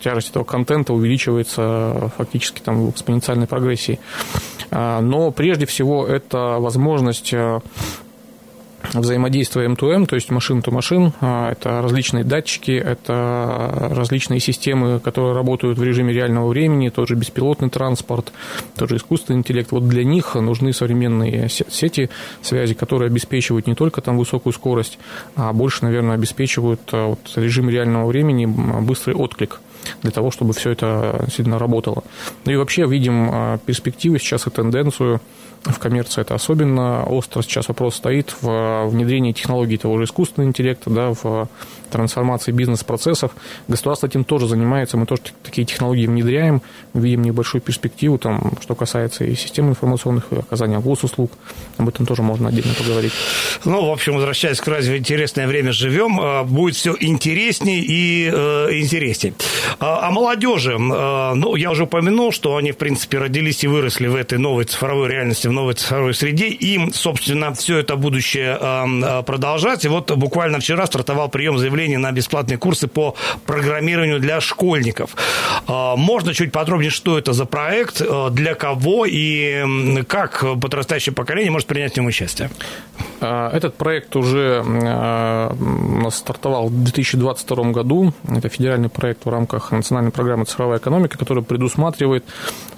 тяжесть 0.00 0.30
этого 0.30 0.44
контента 0.44 0.92
увеличивается 0.92 2.10
фактически 2.16 2.60
там 2.60 2.86
в 2.86 2.90
экспоненциальной 2.90 3.46
прогрессии. 3.46 3.98
А, 4.70 5.00
но 5.00 5.30
прежде 5.30 5.66
всего 5.66 6.06
это 6.06 6.58
возможность 6.58 7.32
э, 7.32 7.60
взаимодействия 8.94 9.66
M2M, 9.66 10.06
то 10.06 10.14
есть 10.14 10.30
машин-то-машин. 10.30 11.12
А, 11.20 11.52
это 11.52 11.82
различные 11.82 12.24
датчики, 12.24 12.72
это 12.72 13.90
различные 13.90 14.40
системы, 14.40 15.00
которые 15.00 15.34
работают 15.34 15.78
в 15.78 15.82
режиме 15.82 16.12
реального 16.12 16.48
времени, 16.48 16.88
тот 16.88 17.08
же 17.08 17.14
беспилотный 17.14 17.70
транспорт, 17.70 18.32
тот 18.76 18.88
же 18.88 18.96
искусственный 18.96 19.40
интеллект. 19.40 19.70
Вот 19.72 19.88
для 19.88 20.04
них 20.04 20.34
нужны 20.34 20.72
современные 20.72 21.48
сети 21.48 22.10
связи, 22.42 22.74
которые 22.74 23.08
обеспечивают 23.08 23.66
не 23.66 23.74
только 23.74 24.00
там 24.00 24.18
высокую 24.18 24.52
скорость, 24.52 24.98
а 25.34 25.52
больше, 25.52 25.84
наверное, 25.84 26.14
обеспечивают 26.14 26.80
э, 26.92 27.06
вот, 27.06 27.18
режим 27.36 27.68
реального 27.68 28.06
времени, 28.06 28.46
быстрый 28.46 29.14
отклик 29.14 29.60
для 30.02 30.10
того, 30.10 30.30
чтобы 30.30 30.52
все 30.52 30.70
это 30.70 31.26
сильно 31.30 31.58
работало. 31.58 32.04
Ну 32.44 32.52
и 32.52 32.56
вообще 32.56 32.86
видим 32.86 33.30
а, 33.32 33.58
перспективы 33.58 34.18
сейчас 34.18 34.46
и 34.46 34.50
тенденцию 34.50 35.20
в 35.72 35.78
коммерции 35.78 36.20
это 36.20 36.34
особенно 36.34 37.04
остро 37.04 37.42
сейчас 37.42 37.68
вопрос 37.68 37.96
стоит 37.96 38.34
в 38.40 38.86
внедрении 38.86 39.32
технологий 39.32 39.76
того 39.76 39.98
же 39.98 40.04
искусственного 40.04 40.48
интеллекта, 40.48 40.90
да, 40.90 41.12
в 41.12 41.48
трансформации 41.90 42.52
бизнес-процессов. 42.52 43.32
Государство 43.68 44.06
этим 44.06 44.24
тоже 44.24 44.46
занимается, 44.48 44.96
мы 44.96 45.06
тоже 45.06 45.22
такие 45.42 45.66
технологии 45.66 46.06
внедряем, 46.06 46.62
видим 46.94 47.22
небольшую 47.22 47.62
перспективу, 47.62 48.18
там, 48.18 48.52
что 48.60 48.74
касается 48.74 49.24
и 49.24 49.34
систем 49.34 49.68
информационных, 49.68 50.26
и 50.30 50.36
оказания 50.36 50.78
госуслуг, 50.78 51.32
об 51.78 51.88
этом 51.88 52.06
тоже 52.06 52.22
можно 52.22 52.48
отдельно 52.48 52.74
поговорить. 52.74 53.12
Ну, 53.64 53.86
в 53.86 53.90
общем, 53.90 54.14
возвращаясь 54.14 54.60
к 54.60 54.68
разве 54.68 54.98
интересное 54.98 55.46
время 55.46 55.72
живем, 55.72 56.20
а, 56.20 56.44
будет 56.44 56.76
все 56.76 56.94
интереснее 56.98 57.80
и 57.80 58.30
э, 58.32 58.80
интереснее. 58.80 59.34
А, 59.78 60.08
о 60.08 60.10
молодежи, 60.10 60.72
э, 60.72 61.34
ну, 61.34 61.56
я 61.56 61.70
уже 61.70 61.84
упомянул, 61.84 62.32
что 62.32 62.56
они, 62.56 62.72
в 62.72 62.76
принципе, 62.76 63.18
родились 63.18 63.64
и 63.64 63.66
выросли 63.66 64.06
в 64.06 64.14
этой 64.14 64.38
новой 64.38 64.64
цифровой 64.64 65.08
реальности, 65.08 65.48
в 65.48 65.52
новой 65.52 65.74
цифровой 65.74 66.14
среде, 66.14 66.48
им, 66.48 66.92
собственно, 66.92 67.52
все 67.54 67.78
это 67.78 67.96
будущее 67.96 68.56
продолжать. 69.26 69.84
И 69.84 69.88
вот 69.88 70.10
буквально 70.16 70.60
вчера 70.60 70.86
стартовал 70.86 71.28
прием 71.28 71.58
заявление 71.58 71.98
на 71.98 72.12
бесплатные 72.12 72.58
курсы 72.58 72.88
по 72.88 73.14
программированию 73.46 74.20
для 74.20 74.40
школьников. 74.40 75.10
А, 75.66 75.96
можно 75.96 76.34
чуть 76.34 76.52
подробнее, 76.52 76.90
что 76.90 77.18
это 77.18 77.32
за 77.32 77.44
проект, 77.44 78.00
а, 78.00 78.30
для 78.30 78.54
кого 78.54 79.06
и 79.06 80.02
как 80.08 80.44
подрастающее 80.60 81.14
поколение 81.14 81.50
может 81.50 81.68
принять 81.68 81.94
в 81.94 81.96
нем 81.96 82.06
участие? 82.06 82.50
А, 83.20 83.50
этот 83.54 83.76
проект 83.76 84.16
уже 84.16 84.64
стартовал 86.10 86.68
в 86.68 86.82
2022 86.84 87.72
году. 87.72 88.12
Это 88.28 88.48
федеральный 88.48 88.88
проект 88.88 89.24
в 89.24 89.28
рамках 89.28 89.65
национальной 89.72 90.12
программы 90.12 90.44
«Цифровая 90.44 90.78
экономика», 90.78 91.18
который 91.18 91.42
предусматривает, 91.42 92.24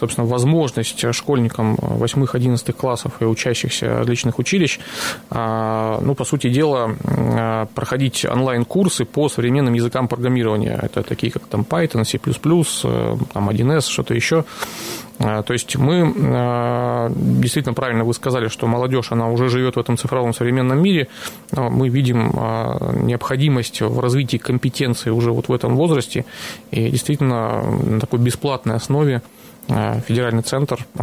собственно, 0.01 0.27
возможность 0.27 1.05
школьникам 1.15 1.77
8-11 1.77 2.73
классов 2.73 3.13
и 3.21 3.25
учащихся 3.25 3.99
различных 3.99 4.39
училищ, 4.39 4.79
ну, 5.31 6.15
по 6.17 6.25
сути 6.25 6.49
дела, 6.49 7.67
проходить 7.75 8.25
онлайн-курс 8.25 8.79
курсы 8.79 9.05
по 9.05 9.29
современным 9.29 9.75
языкам 9.75 10.09
программирования. 10.09 10.79
Это 10.81 11.03
такие, 11.03 11.33
как 11.33 11.43
там 11.47 11.67
Python, 11.69 12.05
C++, 12.05 12.19
э, 12.19 13.17
там 13.33 13.51
1С, 13.51 13.89
что-то 13.89 14.15
еще. 14.15 14.45
Э, 15.19 15.43
то 15.45 15.53
есть 15.53 15.77
мы, 15.77 16.13
э, 16.15 17.11
действительно 17.15 17.75
правильно 17.75 18.05
вы 18.05 18.15
сказали, 18.15 18.49
что 18.49 18.67
молодежь, 18.67 19.13
она 19.13 19.29
уже 19.29 19.49
живет 19.49 19.77
в 19.77 19.81
этом 19.81 19.97
цифровом 19.97 20.33
современном 20.33 20.83
мире. 20.83 21.09
Мы 21.53 21.89
видим 21.89 22.31
необходимость 23.07 23.81
в 23.81 24.01
развитии 24.01 24.37
компетенции 24.37 25.11
уже 25.11 25.33
вот 25.33 25.49
в 25.49 25.53
этом 25.53 25.77
возрасте. 25.77 26.25
И 26.71 26.91
действительно 26.91 27.63
на 27.63 28.01
такой 28.01 28.19
бесплатной 28.19 28.77
основе 28.77 29.23
федеральный 29.69 30.43
центр 30.43 30.87
э, 30.95 31.03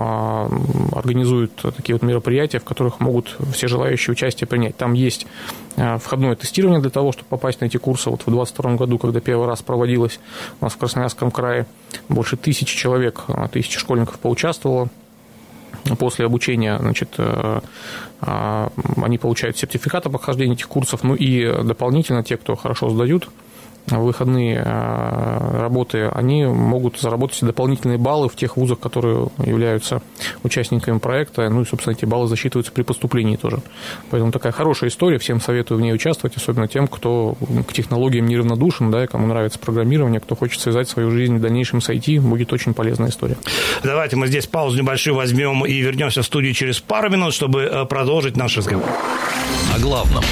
организует 0.93 1.51
такие 1.55 1.95
вот 1.95 2.01
мероприятия, 2.01 2.60
в 2.60 2.63
которых 2.63 3.00
могут 3.00 3.38
все 3.53 3.67
желающие 3.67 4.12
участие 4.12 4.48
принять. 4.48 4.75
Там 4.75 4.93
есть 4.93 5.27
э, 5.75 5.98
входное 6.00 6.36
тестирование 6.36 6.81
для 6.81 6.89
того, 6.89 7.12
чтобы 7.12 7.27
попасть 7.29 7.62
на 7.62 7.65
эти 7.65 7.77
курсы. 7.77 8.10
Вот 8.10 8.22
в 8.22 8.25
2022 8.25 8.75
году, 8.75 8.98
когда 8.98 9.19
первый 9.19 9.48
раз 9.48 9.62
проводилось 9.62 10.19
у 10.62 10.65
нас 10.65 10.74
в 10.74 10.77
Красноярском 10.77 11.29
крае, 11.29 11.67
больше 12.10 12.38
тысячи 12.38 12.75
человек, 12.75 13.25
тысячи 13.51 13.77
школьников 13.77 14.17
поучаствовало. 14.19 14.89
После 16.00 16.25
обучения 16.25 16.79
значит, 16.79 17.15
они 18.22 19.17
получают 19.19 19.57
сертификат 19.57 20.07
о 20.07 20.10
прохождении 20.10 20.55
этих 20.55 20.67
курсов, 20.67 21.03
ну 21.03 21.13
и 21.13 21.63
дополнительно 21.63 22.24
те, 22.24 22.38
кто 22.38 22.55
хорошо 22.55 22.89
сдают 22.89 23.29
выходные 23.88 24.62
э, 24.63 25.60
работы, 25.60 26.08
они 26.08 26.46
могут 26.46 27.00
заработать 27.00 27.42
дополнительные 27.42 27.98
баллы 27.98 28.30
в 28.30 28.36
тех 28.36 28.58
вузах, 28.58 28.80
которые 28.80 29.27
являются 29.44 30.01
участниками 30.44 30.98
проекта. 30.98 31.50
Ну 31.50 31.62
и, 31.62 31.65
собственно, 31.65 31.94
эти 31.94 32.06
баллы 32.06 32.27
засчитываются 32.27 32.72
при 32.72 32.84
поступлении 32.84 33.36
тоже. 33.36 33.60
Поэтому 34.10 34.32
такая 34.32 34.51
хорошая 34.51 34.89
история. 34.89 35.20
Всем 35.20 35.39
советую 35.39 35.77
в 35.77 35.82
ней 35.82 35.94
участвовать, 35.94 36.36
особенно 36.36 36.68
тем, 36.68 36.88
кто 36.88 37.36
к 37.68 37.74
технологиям 37.74 38.25
неравнодушен, 38.25 38.92
да, 38.92 39.08
кому 39.08 39.27
нравится 39.27 39.60
программирование, 39.60 40.20
кто 40.20 40.36
хочет 40.36 40.60
связать 40.62 40.89
свою 40.89 41.12
жизнь 41.12 41.38
в 41.38 41.42
дальнейшем 41.42 41.82
с 41.82 41.89
IT, 41.89 42.22
будет 42.22 42.54
очень 42.54 42.74
полезная 42.74 43.10
история. 43.10 43.38
Давайте 43.84 44.15
мы 44.15 44.27
здесь 44.27 44.48
паузу 44.48 44.77
небольшую 44.77 45.15
возьмем 45.15 45.65
и 45.65 45.80
вернемся 45.80 46.22
в 46.22 46.25
студию 46.25 46.54
через 46.54 46.80
пару 46.80 47.10
минут, 47.10 47.34
чтобы 47.34 47.62
э, 47.62 47.86
продолжить 47.86 48.36
наш 48.36 48.58
разговор. 48.58 48.89
О 49.75 49.80
главном 49.80 50.24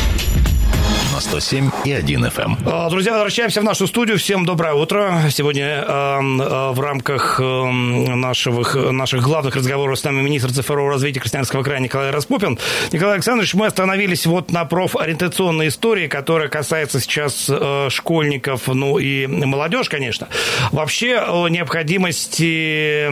на 1.14 1.20
107 1.20 1.70
и 1.86 1.92
1 1.92 2.26
FM. 2.26 2.44
Эм. 2.44 2.58
А, 2.66 2.90
друзья, 2.90 3.12
возвращаемся 3.12 3.62
в 3.62 3.64
нашу 3.64 3.86
студию. 3.86 4.18
Всем 4.18 4.46
доброе 4.46 4.74
утро. 4.74 5.22
Сегодня 5.30 5.86
э, 5.88 6.20
в 6.72 6.80
рамках 6.80 7.40
э, 7.40 7.44
наших, 7.44 8.74
наших 8.76 9.22
главных 9.22 9.56
разговоров 9.56 10.00
с 10.00 10.04
нами 10.04 10.24
министр 10.24 10.52
цифрового 10.52 10.94
развития 10.94 11.20
Красноярского 11.20 11.62
края 11.62 11.82
Николай 11.82 12.10
Распупин. 12.10 12.58
Николай 12.92 13.16
Александрович, 13.16 13.54
мы 13.54 13.68
остановились 13.68 14.26
вот 14.26 14.52
на 14.52 14.66
профориентационной 14.66 15.68
истории, 15.68 16.08
которая 16.08 16.48
касается 16.48 17.00
сейчас 17.00 17.46
э, 17.48 17.90
школьников, 17.92 18.68
ну 18.68 18.98
и 18.98 19.28
молодежь, 19.28 19.90
конечно. 19.90 20.30
Вообще 20.72 21.20
о 21.20 21.48
необходимости 21.48 23.06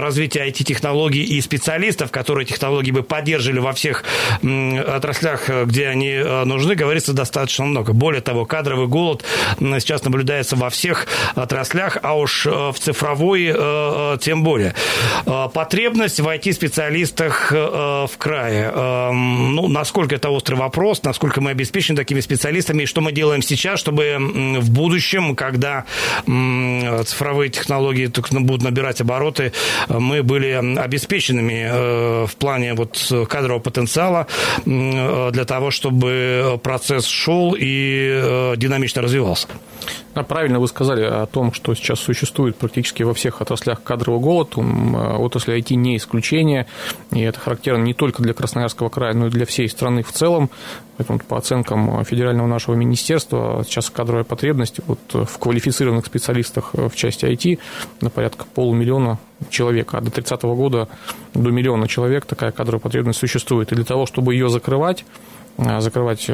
развития 0.00 0.48
IT-технологий 0.48 1.22
и 1.22 1.40
специалистов, 1.42 2.10
которые 2.10 2.46
технологии 2.46 2.92
бы 2.92 3.02
поддерживали 3.02 3.58
во 3.58 3.74
всех 3.74 4.04
отраслях, 4.40 5.50
где 5.66 5.88
они 5.88 6.16
нужны, 6.46 6.74
говорится 6.74 7.12
достаточно 7.12 7.41
достаточно 7.42 7.64
много. 7.64 7.92
Более 7.92 8.22
того, 8.22 8.44
кадровый 8.44 8.86
голод 8.86 9.24
сейчас 9.58 10.04
наблюдается 10.04 10.56
во 10.56 10.70
всех 10.70 11.06
отраслях, 11.34 11.98
а 12.02 12.16
уж 12.16 12.46
э, 12.46 12.50
в 12.50 12.78
цифровой 12.78 13.46
э, 13.46 13.54
э, 13.54 14.18
тем 14.20 14.42
более. 14.44 14.74
Потребность 15.24 16.20
в 16.20 16.28
IT-специалистах 16.28 17.50
в 17.52 18.10
крае. 18.18 18.70
Ну, 19.12 19.68
насколько 19.68 20.14
это 20.14 20.30
острый 20.30 20.54
вопрос, 20.54 21.02
насколько 21.02 21.40
мы 21.40 21.50
обеспечены 21.50 21.96
такими 21.96 22.20
специалистами, 22.20 22.82
и 22.82 22.86
что 22.86 23.00
мы 23.00 23.12
делаем 23.12 23.42
сейчас, 23.42 23.80
чтобы 23.80 24.16
в 24.18 24.70
будущем, 24.70 25.34
когда 25.34 25.84
цифровые 26.24 27.50
технологии 27.50 28.10
будут 28.40 28.62
набирать 28.62 29.00
обороты, 29.00 29.52
мы 29.88 30.22
были 30.22 30.78
обеспеченными 30.78 32.26
в 32.26 32.36
плане 32.36 32.74
вот 32.74 33.12
кадрового 33.28 33.60
потенциала 33.60 34.26
для 34.64 35.44
того, 35.44 35.70
чтобы 35.70 36.60
процесс 36.62 37.06
шел 37.06 37.31
шел 37.32 37.56
и 37.58 38.20
э, 38.22 38.54
динамично 38.56 39.02
развивался. 39.02 39.48
А 40.14 40.22
правильно 40.22 40.60
вы 40.60 40.68
сказали 40.68 41.04
о 41.04 41.26
том, 41.26 41.52
что 41.52 41.74
сейчас 41.74 41.98
существует 41.98 42.56
практически 42.56 43.02
во 43.02 43.14
всех 43.14 43.40
отраслях 43.40 43.82
кадровый 43.82 44.20
голод. 44.20 44.54
Э, 44.56 45.16
отрасль 45.16 45.58
IT 45.58 45.74
не 45.74 45.96
исключение, 45.96 46.66
и 47.10 47.20
это 47.20 47.40
характерно 47.40 47.82
не 47.82 47.94
только 47.94 48.22
для 48.22 48.34
Красноярского 48.34 48.90
края, 48.90 49.14
но 49.14 49.28
и 49.28 49.30
для 49.30 49.46
всей 49.46 49.68
страны 49.68 50.02
в 50.02 50.12
целом. 50.12 50.50
Поэтому 50.98 51.18
по 51.20 51.38
оценкам 51.38 52.04
федерального 52.04 52.46
нашего 52.46 52.74
министерства 52.74 53.64
сейчас 53.66 53.88
кадровая 53.88 54.24
потребность 54.24 54.80
вот 54.86 55.00
в 55.12 55.38
квалифицированных 55.38 56.04
специалистах 56.04 56.74
в 56.74 56.94
части 56.94 57.24
IT 57.24 57.58
на 58.02 58.10
порядка 58.10 58.44
полумиллиона 58.54 59.18
человек, 59.48 59.94
а 59.94 60.00
до 60.00 60.10
30 60.10 60.42
года 60.42 60.88
до 61.34 61.50
миллиона 61.50 61.88
человек 61.88 62.26
такая 62.26 62.52
кадровая 62.52 62.80
потребность 62.80 63.18
существует. 63.18 63.72
И 63.72 63.74
для 63.74 63.84
того, 63.84 64.06
чтобы 64.06 64.34
ее 64.34 64.50
закрывать, 64.50 65.04
закрывать 65.58 66.30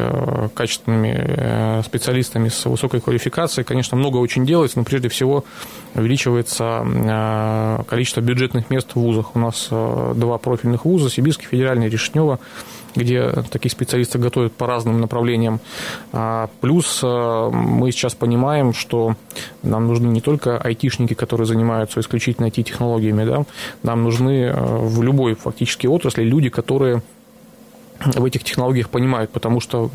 качественными 0.55 1.83
специалистами 1.83 2.49
с 2.49 2.65
высокой 2.67 3.01
квалификацией. 3.01 3.65
Конечно, 3.65 3.97
много 3.97 4.19
очень 4.19 4.47
делается, 4.47 4.79
но 4.79 4.85
прежде 4.85 5.09
всего 5.09 5.45
увеличивается 5.95 7.85
количество 7.89 8.21
бюджетных 8.21 8.71
мест 8.71 8.93
в 8.93 8.97
вузах. 8.97 9.35
У 9.35 9.39
нас 9.39 9.69
два 9.71 10.39
профильных 10.39 10.85
вуза, 10.85 11.11
Сибирский 11.11 11.47
федеральный, 11.47 11.89
Решнева, 11.89 12.39
где 12.99 13.31
такие 13.51 13.71
специалисты 13.71 14.19
готовят 14.19 14.53
по 14.55 14.67
разным 14.67 15.01
направлениям. 15.01 15.61
А, 16.13 16.49
плюс 16.61 17.01
э, 17.03 17.51
мы 17.53 17.91
сейчас 17.93 18.15
понимаем, 18.15 18.75
что 18.75 19.17
нам 19.63 19.87
нужны 19.87 20.09
не 20.09 20.21
только 20.21 20.59
айтишники, 20.59 21.15
которые 21.15 21.47
занимаются 21.47 22.01
исключительно 22.01 22.47
IT-технологиями, 22.47 23.25
да, 23.25 23.45
нам 23.83 24.05
нужны 24.05 24.47
э, 24.47 24.55
в 24.55 25.03
любой 25.03 25.35
фактически 25.35 25.87
отрасли 25.87 26.25
люди, 26.25 26.49
которые 26.49 27.03
в 28.01 28.25
этих 28.25 28.45
технологиях 28.45 28.91
понимают, 28.91 29.31
потому 29.31 29.61
что 29.61 29.91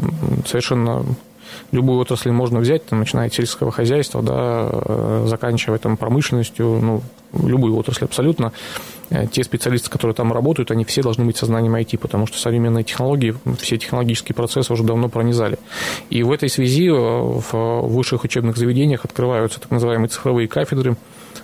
совершенно 0.45 1.05
любую 1.71 1.99
отрасль 1.99 2.31
можно 2.31 2.59
взять, 2.59 2.85
там, 2.85 2.99
начиная 2.99 3.27
от 3.27 3.33
сельского 3.33 3.71
хозяйства, 3.71 4.21
да, 4.21 4.69
э, 4.71 5.25
заканчивая 5.27 5.77
там, 5.79 5.97
промышленностью, 5.97 6.79
ну, 6.81 7.01
любую 7.33 7.75
отрасль 7.75 8.05
абсолютно. 8.05 8.51
Э, 9.09 9.27
те 9.27 9.43
специалисты, 9.43 9.89
которые 9.89 10.15
там 10.15 10.31
работают, 10.33 10.71
они 10.71 10.85
все 10.85 11.01
должны 11.01 11.25
быть 11.25 11.37
сознанием 11.37 11.75
IT, 11.75 11.97
потому 11.97 12.27
что 12.27 12.37
современные 12.37 12.83
технологии, 12.83 13.35
все 13.59 13.77
технологические 13.77 14.35
процессы 14.35 14.71
уже 14.71 14.83
давно 14.83 15.09
пронизали. 15.09 15.57
И 16.09 16.23
в 16.23 16.31
этой 16.31 16.49
связи 16.49 16.87
э, 16.87 16.93
в 16.93 17.81
высших 17.87 18.23
учебных 18.23 18.57
заведениях 18.57 19.05
открываются 19.05 19.59
так 19.59 19.71
называемые 19.71 20.09
цифровые 20.09 20.47
кафедры, 20.47 20.95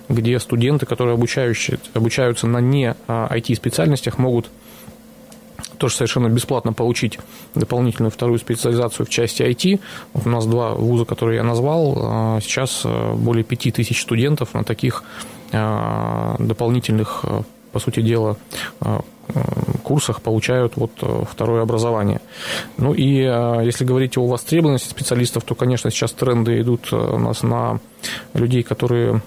где 0.08 0.38
студенты, 0.38 0.86
которые 0.86 1.14
обучаются 1.14 2.46
на 2.46 2.58
не 2.58 2.94
IT-специальностях, 3.06 4.18
могут 4.18 4.50
тоже 5.80 5.96
совершенно 5.96 6.28
бесплатно 6.28 6.74
получить 6.74 7.18
дополнительную 7.54 8.10
вторую 8.10 8.38
специализацию 8.38 9.06
в 9.06 9.08
части 9.08 9.42
IT. 9.42 9.80
Вот 10.12 10.26
у 10.26 10.28
нас 10.28 10.46
два 10.46 10.74
вуза, 10.74 11.06
которые 11.06 11.38
я 11.38 11.42
назвал. 11.42 11.96
А, 11.96 12.40
сейчас 12.42 12.82
э, 12.84 13.14
более 13.14 13.44
пяти 13.44 13.70
тысяч 13.72 14.02
студентов 14.02 14.52
на 14.52 14.62
таких 14.62 15.02
а, 15.52 16.36
дополнительных, 16.38 17.20
э, 17.22 17.42
по 17.72 17.78
сути 17.78 18.02
дела, 18.02 18.36
э, 18.82 18.98
курсах 19.82 20.20
получают 20.20 20.76
вот 20.76 20.90
второе 21.30 21.62
образование. 21.62 22.20
Ну 22.76 22.92
и 22.92 23.04
если 23.04 23.84
говорить 23.84 24.18
о 24.18 24.26
востребованности 24.26 24.88
специалистов, 24.88 25.44
то, 25.44 25.54
конечно, 25.54 25.90
сейчас 25.90 26.12
тренды 26.12 26.60
идут 26.60 26.92
у 26.92 27.18
нас 27.18 27.42
на 27.44 27.78
людей, 28.34 28.64
которые 28.64 29.22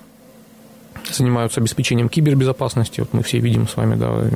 занимаются 1.09 1.61
обеспечением 1.61 2.09
кибербезопасности. 2.09 2.99
Вот 2.99 3.13
мы 3.13 3.23
все 3.23 3.39
видим 3.39 3.67
с 3.67 3.77
вами, 3.77 3.95
да, 3.95 4.29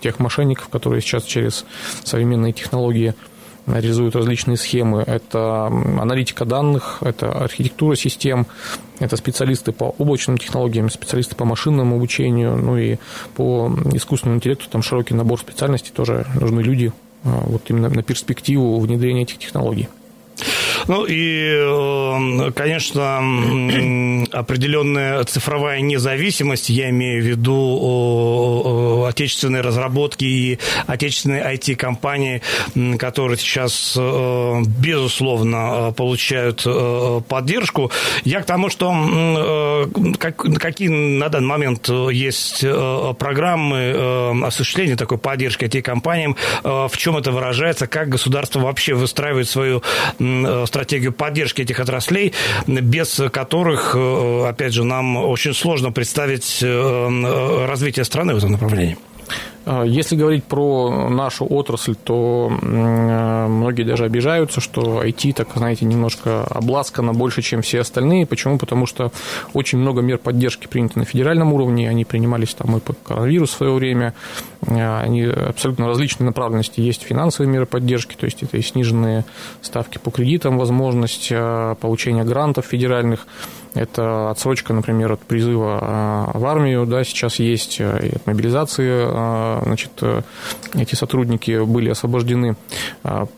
тех 0.00 0.18
мошенников, 0.18 0.68
которые 0.68 1.00
сейчас 1.00 1.24
через 1.24 1.64
современные 2.04 2.52
технологии 2.52 3.14
реализуют 3.66 4.16
различные 4.16 4.56
схемы. 4.56 5.02
Это 5.06 5.66
аналитика 5.66 6.44
данных, 6.44 6.98
это 7.02 7.30
архитектура 7.32 7.96
систем, 7.96 8.46
это 8.98 9.16
специалисты 9.16 9.72
по 9.72 9.94
облачным 9.98 10.38
технологиям, 10.38 10.90
специалисты 10.90 11.34
по 11.34 11.44
машинному 11.44 11.96
обучению, 11.96 12.56
ну 12.56 12.76
и 12.78 12.96
по 13.34 13.70
искусственному 13.92 14.38
интеллекту, 14.38 14.68
там 14.70 14.82
широкий 14.82 15.14
набор 15.14 15.38
специальностей, 15.38 15.92
тоже 15.94 16.26
нужны 16.40 16.60
люди 16.60 16.92
а, 17.24 17.42
вот 17.46 17.62
именно 17.68 17.88
на 17.88 18.02
перспективу 18.02 18.78
внедрения 18.80 19.22
этих 19.22 19.38
технологий. 19.38 19.88
Ну 20.88 21.04
и, 21.04 21.52
эм, 21.52 22.52
конечно, 22.54 23.18
определенная 24.32 25.22
цифровая 25.24 25.82
независимость, 25.82 26.70
я 26.70 26.88
имею 26.88 27.22
в 27.22 27.26
виду 27.26 29.04
отечественные 29.06 29.60
разработки 29.62 30.24
и 30.24 30.58
отечественные 30.86 31.42
IT-компании, 31.54 32.40
которые 32.98 33.36
сейчас, 33.36 33.94
э, 33.98 34.62
безусловно, 34.78 35.92
получают 35.96 36.62
э, 36.64 37.20
поддержку. 37.28 37.90
Я 38.24 38.40
к 38.40 38.46
тому, 38.46 38.70
что 38.70 39.88
какие 40.58 40.88
на 40.88 41.28
данный 41.28 41.46
момент 41.46 41.88
есть 41.88 42.64
э, 42.64 43.14
программы 43.18 44.42
осуществления 44.46 44.96
такой 44.96 45.18
поддержки 45.18 45.64
IT-компаниям, 45.64 46.36
в 46.62 46.92
чем 46.96 47.16
это 47.16 47.30
выражается, 47.30 47.86
как 47.86 48.08
государство 48.08 48.60
вообще 48.60 48.94
выстраивает 48.94 49.48
свою 49.48 49.82
стратегию 50.18 50.77
поддержки 51.12 51.62
этих 51.62 51.80
отраслей, 51.80 52.32
без 52.66 53.20
которых, 53.32 53.94
э, 53.94 54.46
опять 54.48 54.72
же, 54.72 54.84
нам 54.84 55.16
очень 55.16 55.54
сложно 55.54 55.92
представить 55.92 56.60
э, 56.62 57.66
развитие 57.66 58.04
страны 58.04 58.34
в 58.34 58.38
этом 58.38 58.52
направлении. 58.52 58.96
А, 59.70 59.82
если 59.82 60.16
говорить 60.16 60.44
про 60.44 61.10
нашу 61.10 61.44
отрасль, 61.44 61.94
то 61.94 62.48
многие 62.48 63.82
даже 63.82 64.04
обижаются, 64.04 64.62
что 64.62 65.04
IT, 65.04 65.34
так 65.34 65.48
знаете, 65.54 65.84
немножко 65.84 66.44
обласкано 66.44 67.12
больше, 67.12 67.42
чем 67.42 67.60
все 67.60 67.80
остальные. 67.80 68.26
Почему? 68.26 68.56
Потому 68.56 68.86
что 68.86 69.12
очень 69.52 69.78
много 69.78 70.00
мер 70.00 70.16
поддержки 70.16 70.66
принято 70.66 70.98
на 70.98 71.04
федеральном 71.04 71.52
уровне, 71.52 71.90
они 71.90 72.06
принимались 72.06 72.54
там 72.54 72.78
и 72.78 72.80
по 72.80 72.94
коронавирусу 72.94 73.52
в 73.52 73.56
свое 73.56 73.74
время, 73.74 74.14
а, 74.66 75.02
они 75.02 75.24
абсолютно 75.24 75.86
различные 75.86 76.26
направленности. 76.26 76.80
Есть 76.80 77.02
финансовые 77.02 77.52
меры 77.52 77.66
поддержки, 77.66 78.14
то 78.14 78.24
есть 78.24 78.42
это 78.42 78.56
и 78.56 78.62
сниженные 78.62 79.26
ставки 79.60 79.98
по 79.98 80.10
кредитам, 80.10 80.56
возможность 80.56 81.30
получения 81.80 82.24
грантов 82.24 82.64
федеральных, 82.64 83.26
это 83.74 84.30
отсрочка, 84.30 84.72
например, 84.72 85.12
от 85.12 85.20
призыва 85.20 86.30
в 86.34 86.46
армию, 86.46 86.86
да, 86.86 87.04
сейчас 87.04 87.38
есть, 87.38 87.80
и 87.80 87.84
от 87.84 88.26
мобилизации 88.26 89.58
значит, 89.64 89.90
э, 90.02 90.22
эти 90.74 90.94
сотрудники 90.94 91.64
были 91.64 91.90
освобождены. 91.90 92.56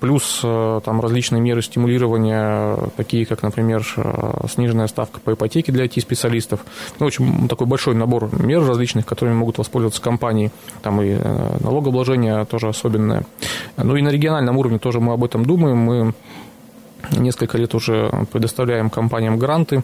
Плюс 0.01 0.41
э, 0.43 0.81
там 0.85 1.01
различные 1.01 1.41
меры 1.41 1.63
стимулирования, 1.63 2.77
такие 2.97 3.27
как, 3.27 3.43
например, 3.43 3.87
э, 3.97 4.47
сниженная 4.49 4.87
ставка 4.87 5.21
по 5.21 5.33
ипотеке 5.33 5.73
для 5.73 5.85
IT-специалистов. 5.85 6.61
Ну, 6.99 7.07
в 7.07 7.09
общем, 7.09 7.49
такой 7.49 7.67
большой 7.67 7.95
набор 7.95 8.31
мер 8.41 8.65
различных, 8.65 9.07
которыми 9.07 9.35
могут 9.35 9.59
воспользоваться 9.59 10.01
компании. 10.01 10.51
Там 10.83 11.01
и 11.03 11.17
налогообложение 11.61 12.45
тоже 12.45 12.69
особенное. 12.69 13.25
Ну 13.77 13.97
и 13.97 14.03
на 14.03 14.09
региональном 14.09 14.57
уровне 14.57 14.79
тоже 14.79 15.01
мы 15.01 15.13
об 15.13 15.25
этом 15.25 15.45
думаем. 15.45 15.77
Мы 15.79 16.15
несколько 17.13 17.59
лет 17.59 17.75
уже 17.75 18.11
предоставляем 18.33 18.91
компаниям 18.91 19.39
гранты 19.39 19.83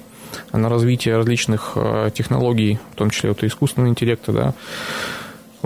на 0.53 0.69
развитие 0.69 1.17
различных 1.17 1.77
технологий, 2.15 2.79
в 2.93 2.97
том 2.97 3.11
числе 3.11 3.31
вот 3.31 3.43
искусственного 3.45 3.91
интеллекта, 3.91 4.33
да, 4.33 4.55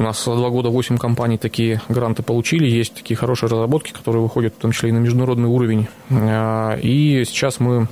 у 0.01 0.03
нас 0.03 0.25
за 0.25 0.35
два 0.35 0.49
года 0.49 0.71
8 0.71 0.97
компаний 0.97 1.37
такие 1.37 1.83
гранты 1.91 2.23
получили. 2.23 2.67
Есть 2.67 2.95
такие 2.95 3.17
хорошие 3.17 3.51
разработки, 3.51 3.93
которые 3.93 4.23
выходят 4.23 4.55
в 4.55 4.59
том 4.59 4.73
числе 4.73 4.89
и 4.89 4.93
на 4.93 4.99
международный 4.99 5.49
уровень. 5.49 5.89
А, 6.11 6.79
и 6.81 7.23
сейчас 7.27 7.61
мы 7.61 7.87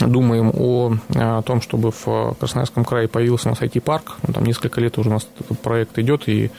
думаем 0.00 0.50
о, 0.54 0.92
о 1.14 1.42
том, 1.42 1.60
чтобы 1.60 1.90
в 1.90 2.36
Красноярском 2.38 2.84
крае 2.84 3.08
появился 3.08 3.48
у 3.48 3.52
нас 3.52 3.60
IT-парк. 3.60 4.16
Ну, 4.26 4.34
там 4.34 4.44
несколько 4.44 4.80
лет 4.80 4.98
уже 4.98 5.10
у 5.10 5.12
нас 5.12 5.28
этот 5.38 5.58
проект 5.60 5.98
идет, 5.98 6.28
и 6.28 6.50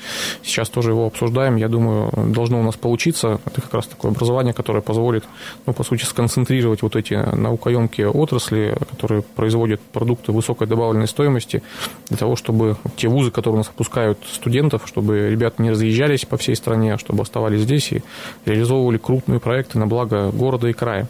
сейчас 0.41 0.69
тоже 0.69 0.91
его 0.91 1.05
обсуждаем. 1.05 1.55
Я 1.55 1.67
думаю, 1.67 2.11
должно 2.15 2.59
у 2.59 2.63
нас 2.63 2.75
получиться. 2.75 3.39
Это 3.45 3.61
как 3.61 3.73
раз 3.73 3.87
такое 3.87 4.11
образование, 4.11 4.53
которое 4.53 4.81
позволит, 4.81 5.23
ну, 5.65 5.73
по 5.73 5.83
сути, 5.83 6.03
сконцентрировать 6.03 6.81
вот 6.81 6.95
эти 6.95 7.13
наукоемкие 7.13 8.09
отрасли, 8.09 8.75
которые 8.91 9.21
производят 9.21 9.81
продукты 9.81 10.31
высокой 10.31 10.67
добавленной 10.67 11.07
стоимости, 11.07 11.61
для 12.09 12.17
того, 12.17 12.35
чтобы 12.35 12.77
те 12.95 13.07
вузы, 13.07 13.31
которые 13.31 13.55
у 13.55 13.57
нас 13.59 13.67
выпускают 13.67 14.19
студентов, 14.31 14.83
чтобы 14.85 15.29
ребята 15.29 15.61
не 15.61 15.71
разъезжались 15.71 16.25
по 16.25 16.37
всей 16.37 16.55
стране, 16.55 16.93
а 16.93 16.97
чтобы 16.97 17.21
оставались 17.21 17.61
здесь 17.61 17.91
и 17.91 18.03
реализовывали 18.45 18.97
крупные 18.97 19.39
проекты 19.39 19.77
на 19.79 19.87
благо 19.87 20.31
города 20.31 20.67
и 20.67 20.73
края. 20.73 21.07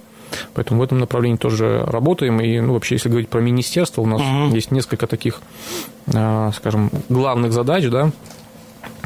Поэтому 0.53 0.79
в 0.79 0.83
этом 0.83 0.99
направлении 0.99 1.37
тоже 1.37 1.83
работаем. 1.85 2.39
И 2.39 2.59
ну, 2.59 2.73
вообще, 2.73 2.95
если 2.95 3.09
говорить 3.09 3.29
про 3.29 3.39
министерство, 3.41 4.01
у 4.01 4.05
нас 4.05 4.21
угу. 4.21 4.55
есть 4.55 4.71
несколько 4.71 5.07
таких, 5.07 5.41
а, 6.13 6.51
скажем, 6.51 6.89
главных 7.09 7.53
задач, 7.53 7.85
да, 7.89 8.11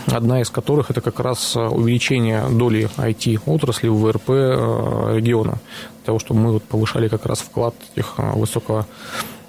Одна 0.07 0.41
из 0.41 0.49
которых 0.49 0.89
это 0.89 1.01
как 1.01 1.19
раз 1.19 1.55
увеличение 1.55 2.43
доли 2.49 2.89
IT-отрасли 2.97 3.87
в 3.87 3.97
ВРП 3.97 4.29
а, 4.29 5.15
региона, 5.15 5.53
для 5.97 6.05
того, 6.05 6.19
чтобы 6.19 6.39
мы 6.39 6.53
вот 6.53 6.63
повышали 6.63 7.07
как 7.07 7.25
раз 7.25 7.39
вклад 7.39 7.75
этих 7.93 8.15
а, 8.17 8.31
высокого 8.33 8.87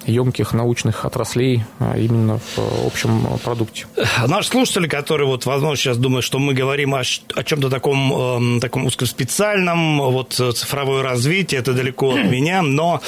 емких 0.05 0.53
научных 0.53 1.05
отраслей 1.05 1.63
а, 1.79 1.97
именно 1.97 2.39
в 2.55 2.85
общем 2.85 3.27
продукте. 3.43 3.85
Наши 4.27 4.49
слушатели, 4.49 4.87
которые, 4.87 5.27
вот, 5.27 5.45
возможно, 5.45 5.77
сейчас 5.77 5.97
думают, 5.97 6.25
что 6.25 6.39
мы 6.39 6.53
говорим 6.53 6.95
о, 6.95 7.01
о 7.35 7.43
чем-то 7.43 7.69
таком, 7.69 8.57
э, 8.57 8.59
таком 8.59 8.85
узкоспециальном, 8.85 9.99
вот 9.99 10.33
цифровое 10.33 11.03
развитие, 11.03 11.59
это 11.59 11.73
далеко 11.73 12.11
от 12.11 12.25
меня, 12.25 12.61
но 12.61 13.01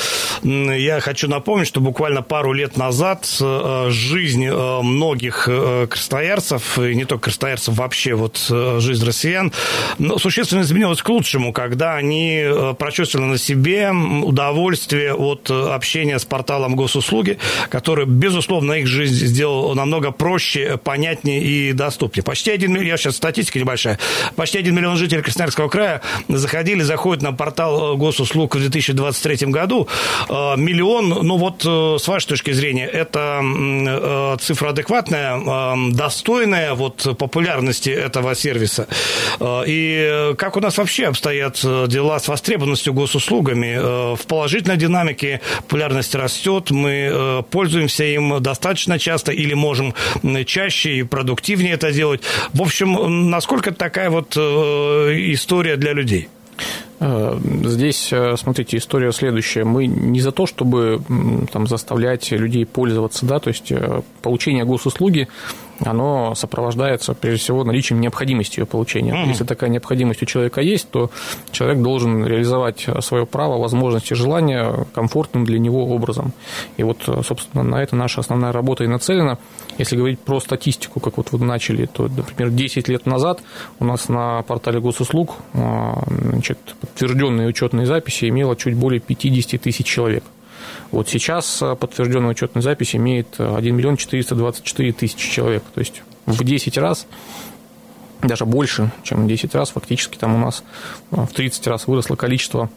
я 0.44 1.00
хочу 1.00 1.28
напомнить, 1.28 1.68
что 1.68 1.82
буквально 1.82 2.22
пару 2.22 2.54
лет 2.54 2.78
назад 2.78 3.28
э, 3.40 3.88
жизнь 3.90 4.46
э, 4.46 4.82
многих 4.82 5.48
э, 5.48 5.88
красноярцев, 5.90 6.80
и 6.80 6.96
не 6.96 7.06
только 7.06 7.26
красноярцев, 7.26 7.76
вообще 7.76 8.14
вот 8.14 8.46
э, 8.50 8.80
жизнь 8.80 9.06
россиян, 9.06 9.52
существенно 10.18 10.62
изменилась 10.62 11.02
к 11.02 11.10
лучшему, 11.10 11.54
когда 11.54 11.96
они 11.96 12.42
э, 12.44 12.74
прочувствовали 12.78 13.28
на 13.28 13.38
себе 13.38 13.92
удовольствие 13.92 15.14
от 15.14 15.50
общения 15.50 16.20
с 16.20 16.26
порталом 16.26 16.76
госуслуги, 16.86 17.40
который, 17.70 18.06
безусловно, 18.06 18.74
их 18.74 18.88
жизнь 18.88 19.26
сделал 19.26 19.74
намного 19.74 20.12
проще, 20.12 20.78
понятнее 20.78 21.42
и 21.42 21.74
доступнее. 21.74 22.24
Почти 22.24 22.52
один 22.52 22.74
миллион, 22.74 22.88
я 22.88 22.98
сейчас 22.98 23.16
статистика 23.16 23.60
небольшая, 23.60 23.98
почти 24.36 24.60
один 24.60 24.76
миллион 24.76 24.98
жителей 24.98 25.24
Красноярского 25.24 25.68
края 25.68 26.02
заходили, 26.30 26.84
заходят 26.84 27.24
на 27.24 27.34
портал 27.34 27.96
э, 27.96 27.98
госуслуг 27.98 28.56
в 28.56 28.60
2023 28.60 29.48
году. 29.48 29.88
Э, 30.30 30.56
миллион, 30.58 31.10
ну 31.10 31.38
вот 31.38 31.64
с 31.66 32.08
вашей 32.08 32.28
точки 32.28 32.52
зрения, 32.52 32.86
это 32.86 34.38
цифра 34.40 34.70
адекватная, 34.70 35.92
достойная 35.92 36.74
вот 36.74 37.18
популярности 37.18 37.90
этого 37.90 38.36
сервиса. 38.36 38.88
И 39.42 40.34
как 40.38 40.58
у 40.58 40.60
нас 40.60 40.78
вообще 40.78 41.08
обстоят 41.08 41.60
дела 41.62 42.20
с 42.20 42.28
востребованностью 42.28 42.94
госуслугами? 42.94 44.16
В 44.16 44.26
положительной 44.28 44.78
динамике 44.78 45.42
популярность 45.62 46.14
растет, 46.16 46.72
мы 46.76 47.44
пользуемся 47.50 48.04
им 48.04 48.42
достаточно 48.42 49.00
часто 49.00 49.32
или 49.32 49.54
можем 49.54 49.94
чаще 50.46 50.98
и 50.98 51.04
продуктивнее 51.04 51.74
это 51.74 51.92
делать. 51.92 52.22
В 52.54 52.62
общем, 52.62 53.30
насколько 53.30 53.72
такая 53.72 54.10
вот 54.10 54.36
история 54.38 55.78
для 55.78 55.94
людей? 55.94 56.30
Э, 57.00 57.38
здесь, 57.64 58.10
э, 58.12 58.36
смотрите, 58.38 58.78
история 58.78 59.12
следующая. 59.12 59.64
Мы 59.64 59.86
не 59.88 60.22
за 60.22 60.32
то, 60.32 60.46
чтобы 60.46 61.02
там, 61.52 61.68
заставлять 61.68 62.32
людей 62.32 62.66
пользоваться, 62.66 63.26
да, 63.26 63.40
то 63.40 63.50
есть 63.50 63.72
э, 63.72 64.02
получение 64.22 64.64
госуслуги 64.64 65.28
оно 65.84 66.36
сопровождается, 66.36 67.14
прежде 67.14 67.42
всего, 67.42 67.64
наличием 67.64 68.00
необходимости 68.02 68.60
ее 68.60 68.66
получения. 68.66 69.14
Mm-hmm. 69.14 69.28
Если 69.28 69.44
такая 69.44 69.70
необходимость 69.70 70.24
у 70.24 70.26
человека 70.26 70.62
есть, 70.62 70.90
то 70.90 71.12
человек 71.52 71.82
должен 71.82 72.26
реализовать 72.26 72.88
свое 73.00 73.26
право, 73.26 73.58
возможности, 73.58 74.14
желания 74.14 74.86
комфортным 74.94 75.46
для 75.46 75.60
него 75.60 75.86
образом. 75.88 76.34
И 76.78 76.84
вот, 76.84 76.98
собственно, 77.26 77.64
на 77.64 77.82
это 77.82 77.96
наша 77.96 78.22
основная 78.22 78.52
работа 78.52 78.84
и 78.84 78.88
нацелена. 78.88 79.38
Если 79.78 79.98
говорить 79.98 80.20
про 80.20 80.40
статистику, 80.40 81.00
как 81.00 81.18
вот 81.18 81.32
вы 81.32 81.46
начали, 81.46 81.86
то, 81.86 82.04
например, 82.04 82.52
10 82.52 82.88
лет 82.88 83.06
назад 83.06 83.42
у 83.80 83.86
нас 83.86 84.10
на 84.10 84.42
портале 84.44 84.80
госуслуг 84.80 85.36
а, 85.54 86.04
значит, 86.08 86.58
подтвержденные 86.80 87.48
учетные 87.48 87.86
записи 87.86 88.30
имело 88.30 88.56
чуть 88.56 88.76
более 88.76 89.00
50 89.00 89.62
тысяч 89.62 89.86
человек. 89.86 90.24
Вот 90.92 91.10
сейчас 91.10 91.62
э, 91.62 91.76
подтвержденная 91.76 92.30
учетная 92.32 92.62
запись 92.62 92.96
имеет 92.96 93.40
1 93.40 93.76
миллион 93.76 93.98
424 93.98 94.94
тысячи 94.94 95.32
человек. 95.32 95.64
То 95.74 95.80
есть 95.80 96.02
в 96.26 96.44
10 96.44 96.78
раз 96.78 97.08
даже 98.22 98.46
больше, 98.46 98.92
чем 99.04 99.28
10 99.28 99.54
раз, 99.56 99.72
фактически 99.72 100.18
там 100.18 100.36
у 100.36 100.38
нас 100.38 100.64
э, 101.12 101.22
в 101.22 101.34
30 101.34 101.68
раз 101.68 101.88
выросло 101.88 102.16
количество 102.16 102.70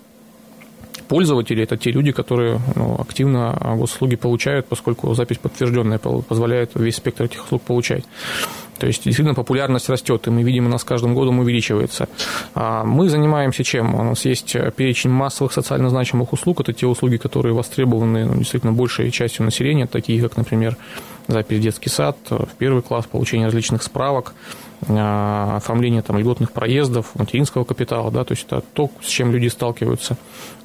пользователей. 1.09 1.65
Это 1.65 1.77
те 1.77 1.91
люди, 1.91 2.13
которые 2.13 2.61
ну, 2.77 2.97
активно 2.99 3.59
госуслуги 3.77 4.17
получают, 4.17 4.67
поскольку 4.67 5.15
запись 5.15 5.39
подтвержденная 5.39 5.99
позволяет 5.99 6.73
весь 6.75 6.97
спектр 6.97 7.25
этих 7.25 7.45
услуг 7.45 7.63
получать. 7.63 8.05
То 8.79 8.87
есть, 8.87 9.05
действительно, 9.05 9.35
популярность 9.35 9.89
растет, 9.89 10.29
и 10.29 10.31
мы 10.31 10.43
видим, 10.43 10.67
она 10.67 10.79
с 10.79 10.85
каждым 10.85 11.15
годом 11.15 11.41
увеличивается. 11.41 12.09
А 12.55 12.85
мы 12.85 13.09
занимаемся 13.09 13.65
чем? 13.65 13.95
У 13.95 14.03
нас 14.05 14.25
есть 14.25 14.57
перечень 14.77 15.11
массовых 15.11 15.53
социально 15.53 15.91
значимых 15.91 16.33
услуг. 16.33 16.61
Это 16.61 16.73
те 16.73 16.87
услуги, 16.87 17.17
которые 17.17 17.55
востребованы 17.55 18.25
ну, 18.25 18.37
действительно 18.37 18.73
большей 18.73 19.11
частью 19.11 19.45
населения, 19.45 19.87
такие 19.87 20.23
как, 20.23 20.37
например, 20.37 20.77
запись 21.27 21.59
в 21.59 21.61
детский 21.61 21.91
сад, 21.91 22.17
в 22.31 22.49
первый 22.57 22.83
класс, 22.83 23.07
получение 23.07 23.47
различных 23.47 23.83
справок, 23.83 24.33
а, 24.33 24.68
оформление 24.87 26.03
там, 26.03 26.19
льготных 26.19 26.53
проездов, 26.53 27.15
материнского 27.15 27.65
капитала, 27.65 28.11
да, 28.11 28.25
то 28.25 28.33
есть 28.33 28.47
это 28.47 28.63
то, 28.73 28.91
с 29.01 29.07
чем 29.07 29.33
люди 29.33 29.49
сталкиваются. 29.49 30.17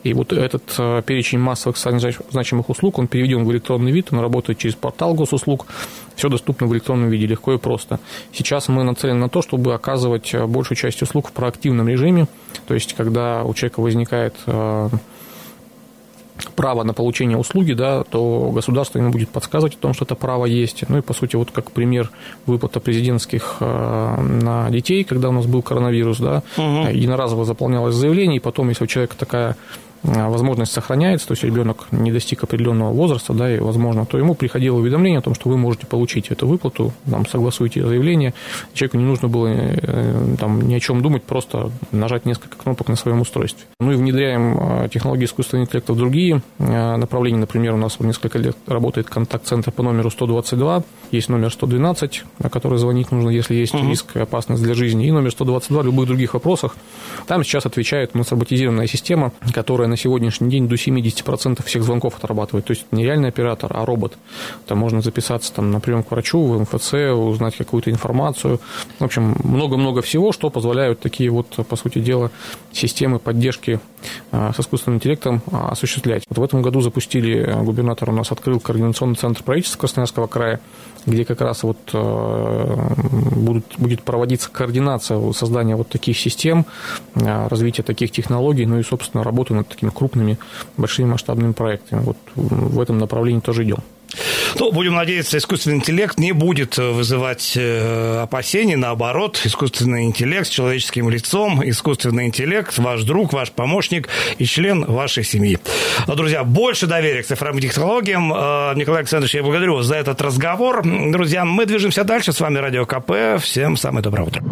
И 0.04 0.14
вот 0.14 0.34
этот 0.34 0.64
а, 0.78 1.02
перечень 1.02 1.40
массовых 1.40 1.78
значимых 1.78 2.70
услуг, 2.70 3.00
он 3.00 3.08
переведен 3.08 3.44
в 3.44 3.52
электронный 3.52 3.92
вид, 3.92 4.10
он 4.12 4.20
работает 4.20 4.60
через 4.60 4.76
портал 4.76 5.14
госуслуг, 5.14 5.66
все 6.16 6.30
доступно 6.30 6.68
в 6.68 6.74
электронном 6.74 7.10
виде, 7.10 7.26
легко 7.26 7.54
и 7.54 7.58
просто. 7.58 8.00
Сейчас 8.32 8.68
мы 8.68 8.84
нацелены 8.84 9.20
на 9.20 9.30
то, 9.30 9.42
чтобы 9.42 9.74
оказывать 9.74 10.34
большую 10.48 10.78
часть 10.78 11.02
услуг 11.02 11.30
в 11.30 11.32
проактивном 11.32 11.88
режиме, 11.88 12.28
то 12.68 12.74
есть 12.74 12.94
когда 12.94 13.44
у 13.44 13.54
человека 13.54 13.82
возникает 13.82 14.36
право 16.54 16.84
на 16.84 16.94
получение 16.94 17.38
услуги, 17.38 17.74
да, 17.74 18.04
то 18.04 18.52
государство 18.54 19.00
ему 19.00 19.12
будет 19.12 19.30
подсказывать 19.30 19.76
о 19.76 19.78
том, 19.78 19.94
что 19.94 20.06
это 20.06 20.16
право 20.16 20.46
есть. 20.46 20.84
Ну 20.88 20.98
и, 20.98 21.02
по 21.02 21.14
сути, 21.14 21.36
вот 21.36 21.52
как 21.52 21.72
пример 21.72 22.12
выплата 22.46 22.80
президентских 22.80 23.58
э, 23.60 24.22
на 24.22 24.70
детей, 24.70 25.04
когда 25.04 25.30
у 25.30 25.32
нас 25.32 25.46
был 25.46 25.62
коронавирус, 25.62 26.20
да, 26.20 26.44
угу. 26.58 26.88
единоразово 26.88 27.46
заполнялось 27.46 27.96
заявление, 27.96 28.38
и 28.38 28.40
потом, 28.40 28.70
если 28.70 28.84
у 28.84 28.88
человека 28.88 29.16
такая 29.18 29.56
возможность 30.04 30.72
сохраняется, 30.72 31.28
то 31.28 31.34
есть 31.34 31.44
ребенок 31.44 31.88
не 31.92 32.12
достиг 32.12 32.44
определенного 32.44 32.92
возраста, 32.92 33.34
да, 33.34 33.54
и 33.54 33.60
возможно, 33.60 34.06
то 34.06 34.18
ему 34.18 34.36
приходило 34.36 34.78
уведомление 34.78 35.20
о 35.20 35.22
том, 35.22 35.34
что 35.34 35.50
вы 35.50 35.58
можете 35.58 35.88
получить 35.88 36.30
эту 36.30 36.48
выплату, 36.48 36.94
там, 37.10 37.26
согласуйте 37.26 37.86
заявление, 37.86 38.34
человеку 38.74 38.98
не 38.98 39.06
нужно 39.06 39.28
было 39.28 39.48
э, 39.48 40.36
там, 40.40 40.62
ни 40.62 40.74
о 40.76 40.80
чем 40.80 41.02
думать, 41.02 41.24
просто 41.24 41.72
нажать 41.92 42.26
несколько 42.26 42.58
кнопок 42.58 42.90
на 42.90 42.96
своем 42.96 43.22
устройстве. 43.22 43.66
Ну 43.80 43.92
и 43.92 43.96
внедряем 43.96 44.90
технологии 44.90 45.26
искусственного 45.26 45.66
интеллекта 45.66 45.94
в 45.94 45.98
другие 45.98 46.42
направления, 46.60 47.40
например, 47.40 47.74
у 47.74 47.78
нас 47.78 48.00
несколько 48.00 48.38
лет 48.38 48.58
работает 48.68 49.10
контакт-центр 49.10 49.72
по 49.72 49.84
номеру 49.84 50.10
122, 50.10 50.84
есть 51.12 51.30
номер 51.30 51.52
112, 51.52 52.24
на 52.40 52.50
который 52.50 52.78
звонить 52.78 53.12
нужно, 53.12 53.30
если 53.30 53.56
есть 53.56 53.74
угу. 53.74 53.88
риск 53.88 54.16
и 54.16 54.20
опасность 54.20 54.64
для 54.64 54.74
жизни, 54.74 55.08
и 55.08 55.12
номер 55.12 55.32
122 55.32 55.82
в 55.82 55.86
любых 55.86 56.08
других 56.08 56.34
вопросах. 56.34 56.76
Там 57.28 57.44
сейчас 57.44 57.66
отвечает 57.66 58.12
у 58.14 58.18
нас 58.18 58.32
роботизированная 58.32 58.88
система, 58.88 59.32
которая 59.54 59.88
на 59.94 59.98
сегодняшний 59.98 60.50
день 60.50 60.68
до 60.68 60.74
70% 60.74 61.64
всех 61.64 61.84
звонков 61.84 62.16
отрабатывает. 62.18 62.66
То 62.66 62.72
есть 62.72 62.86
не 62.92 63.04
реальный 63.04 63.30
оператор, 63.30 63.72
а 63.76 63.86
робот. 63.86 64.18
Там 64.66 64.80
можно 64.80 65.02
записаться 65.02 65.54
там, 65.54 65.70
на 65.70 65.80
прием 65.80 66.02
к 66.02 66.10
врачу, 66.10 66.44
в 66.44 66.60
МФЦ, 66.62 66.94
узнать 67.16 67.56
какую-то 67.56 67.92
информацию. 67.92 68.60
В 68.98 69.04
общем, 69.04 69.36
много-много 69.44 70.02
всего, 70.02 70.32
что 70.32 70.50
позволяют 70.50 71.00
такие 71.00 71.30
вот, 71.30 71.48
по 71.68 71.76
сути 71.76 72.00
дела, 72.00 72.32
системы 72.72 73.20
поддержки 73.20 73.80
с 74.32 74.60
искусственным 74.60 74.98
интеллектом 74.98 75.42
а, 75.52 75.70
осуществлять. 75.70 76.24
Вот 76.30 76.38
в 76.38 76.44
этом 76.44 76.62
году 76.62 76.82
запустили, 76.82 77.40
э, 77.40 77.64
губернатор 77.64 78.10
у 78.10 78.14
нас 78.14 78.32
открыл 78.32 78.60
координационный 78.60 79.16
центр 79.16 79.44
правительства 79.44 79.80
Красноярского 79.80 80.28
края, 80.28 80.60
где 81.06 81.26
как 81.26 81.42
раз 81.42 81.64
вот 81.64 81.78
э, 81.94 82.88
будут, 83.36 83.66
будет 83.78 84.04
проводиться 84.04 84.50
координация 84.52 85.32
создания 85.34 85.76
вот 85.76 85.90
таких 85.90 86.18
систем, 86.18 86.66
э, 87.16 87.48
развития 87.48 87.84
таких 87.84 88.12
технологий, 88.12 88.66
ну 88.66 88.80
и, 88.80 88.84
собственно, 88.84 89.24
работы 89.24 89.54
над 89.54 89.68
такими 89.68 89.90
крупными, 89.90 90.38
большими 90.78 91.08
масштабными 91.08 91.54
проектами. 91.54 92.02
Вот 92.04 92.18
в 92.36 92.80
этом 92.80 92.98
направлении 92.98 93.40
тоже 93.40 93.64
идем. 93.64 93.80
Ну, 94.60 94.72
будем 94.72 94.94
надеяться, 94.94 95.38
искусственный 95.38 95.78
интеллект 95.78 96.20
не 96.20 96.32
будет 96.32 96.78
э, 96.78 96.92
вызывать 96.92 97.54
э, 97.56 98.22
опасений, 98.22 98.76
наоборот, 98.76 99.42
искусственный 99.44 100.06
интеллект 100.06 100.48
с 100.48 100.50
человеческим 100.50 101.10
лицом, 101.10 101.68
искусственный 101.68 102.28
интеллект, 102.28 102.78
ваш 102.78 103.04
друг, 103.04 103.34
ваш 103.34 103.52
помощник 103.52 104.10
и 104.38 104.46
член 104.46 104.86
вашей 104.86 105.24
семьи. 105.24 105.58
Друзья, 106.08 106.44
больше 106.44 106.88
доверия 106.88 107.24
к 107.24 107.26
цифровым 107.26 107.60
технологиям. 107.60 108.32
Э, 108.32 108.74
Николай 108.76 109.02
Александрович, 109.02 109.36
я 109.36 109.44
благодарю 109.44 109.76
вас 109.76 109.88
за 109.88 109.96
этот 109.96 110.22
разговор. 110.22 110.84
Друзья, 110.84 111.46
мы 111.46 111.66
движемся 111.66 112.04
дальше. 112.04 112.32
С 112.32 112.40
вами 112.40 112.60
Радио 112.60 112.86
КП. 112.86 113.42
Всем 113.42 113.76
самое 113.76 114.04
доброе 114.04 114.24
утро. 114.24 114.44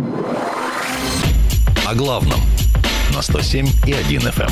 О 1.88 1.96
главном 1.96 2.40
на 3.14 3.22
107 3.22 3.68
и 3.86 3.94
1 3.94 4.22
FM. 4.22 4.52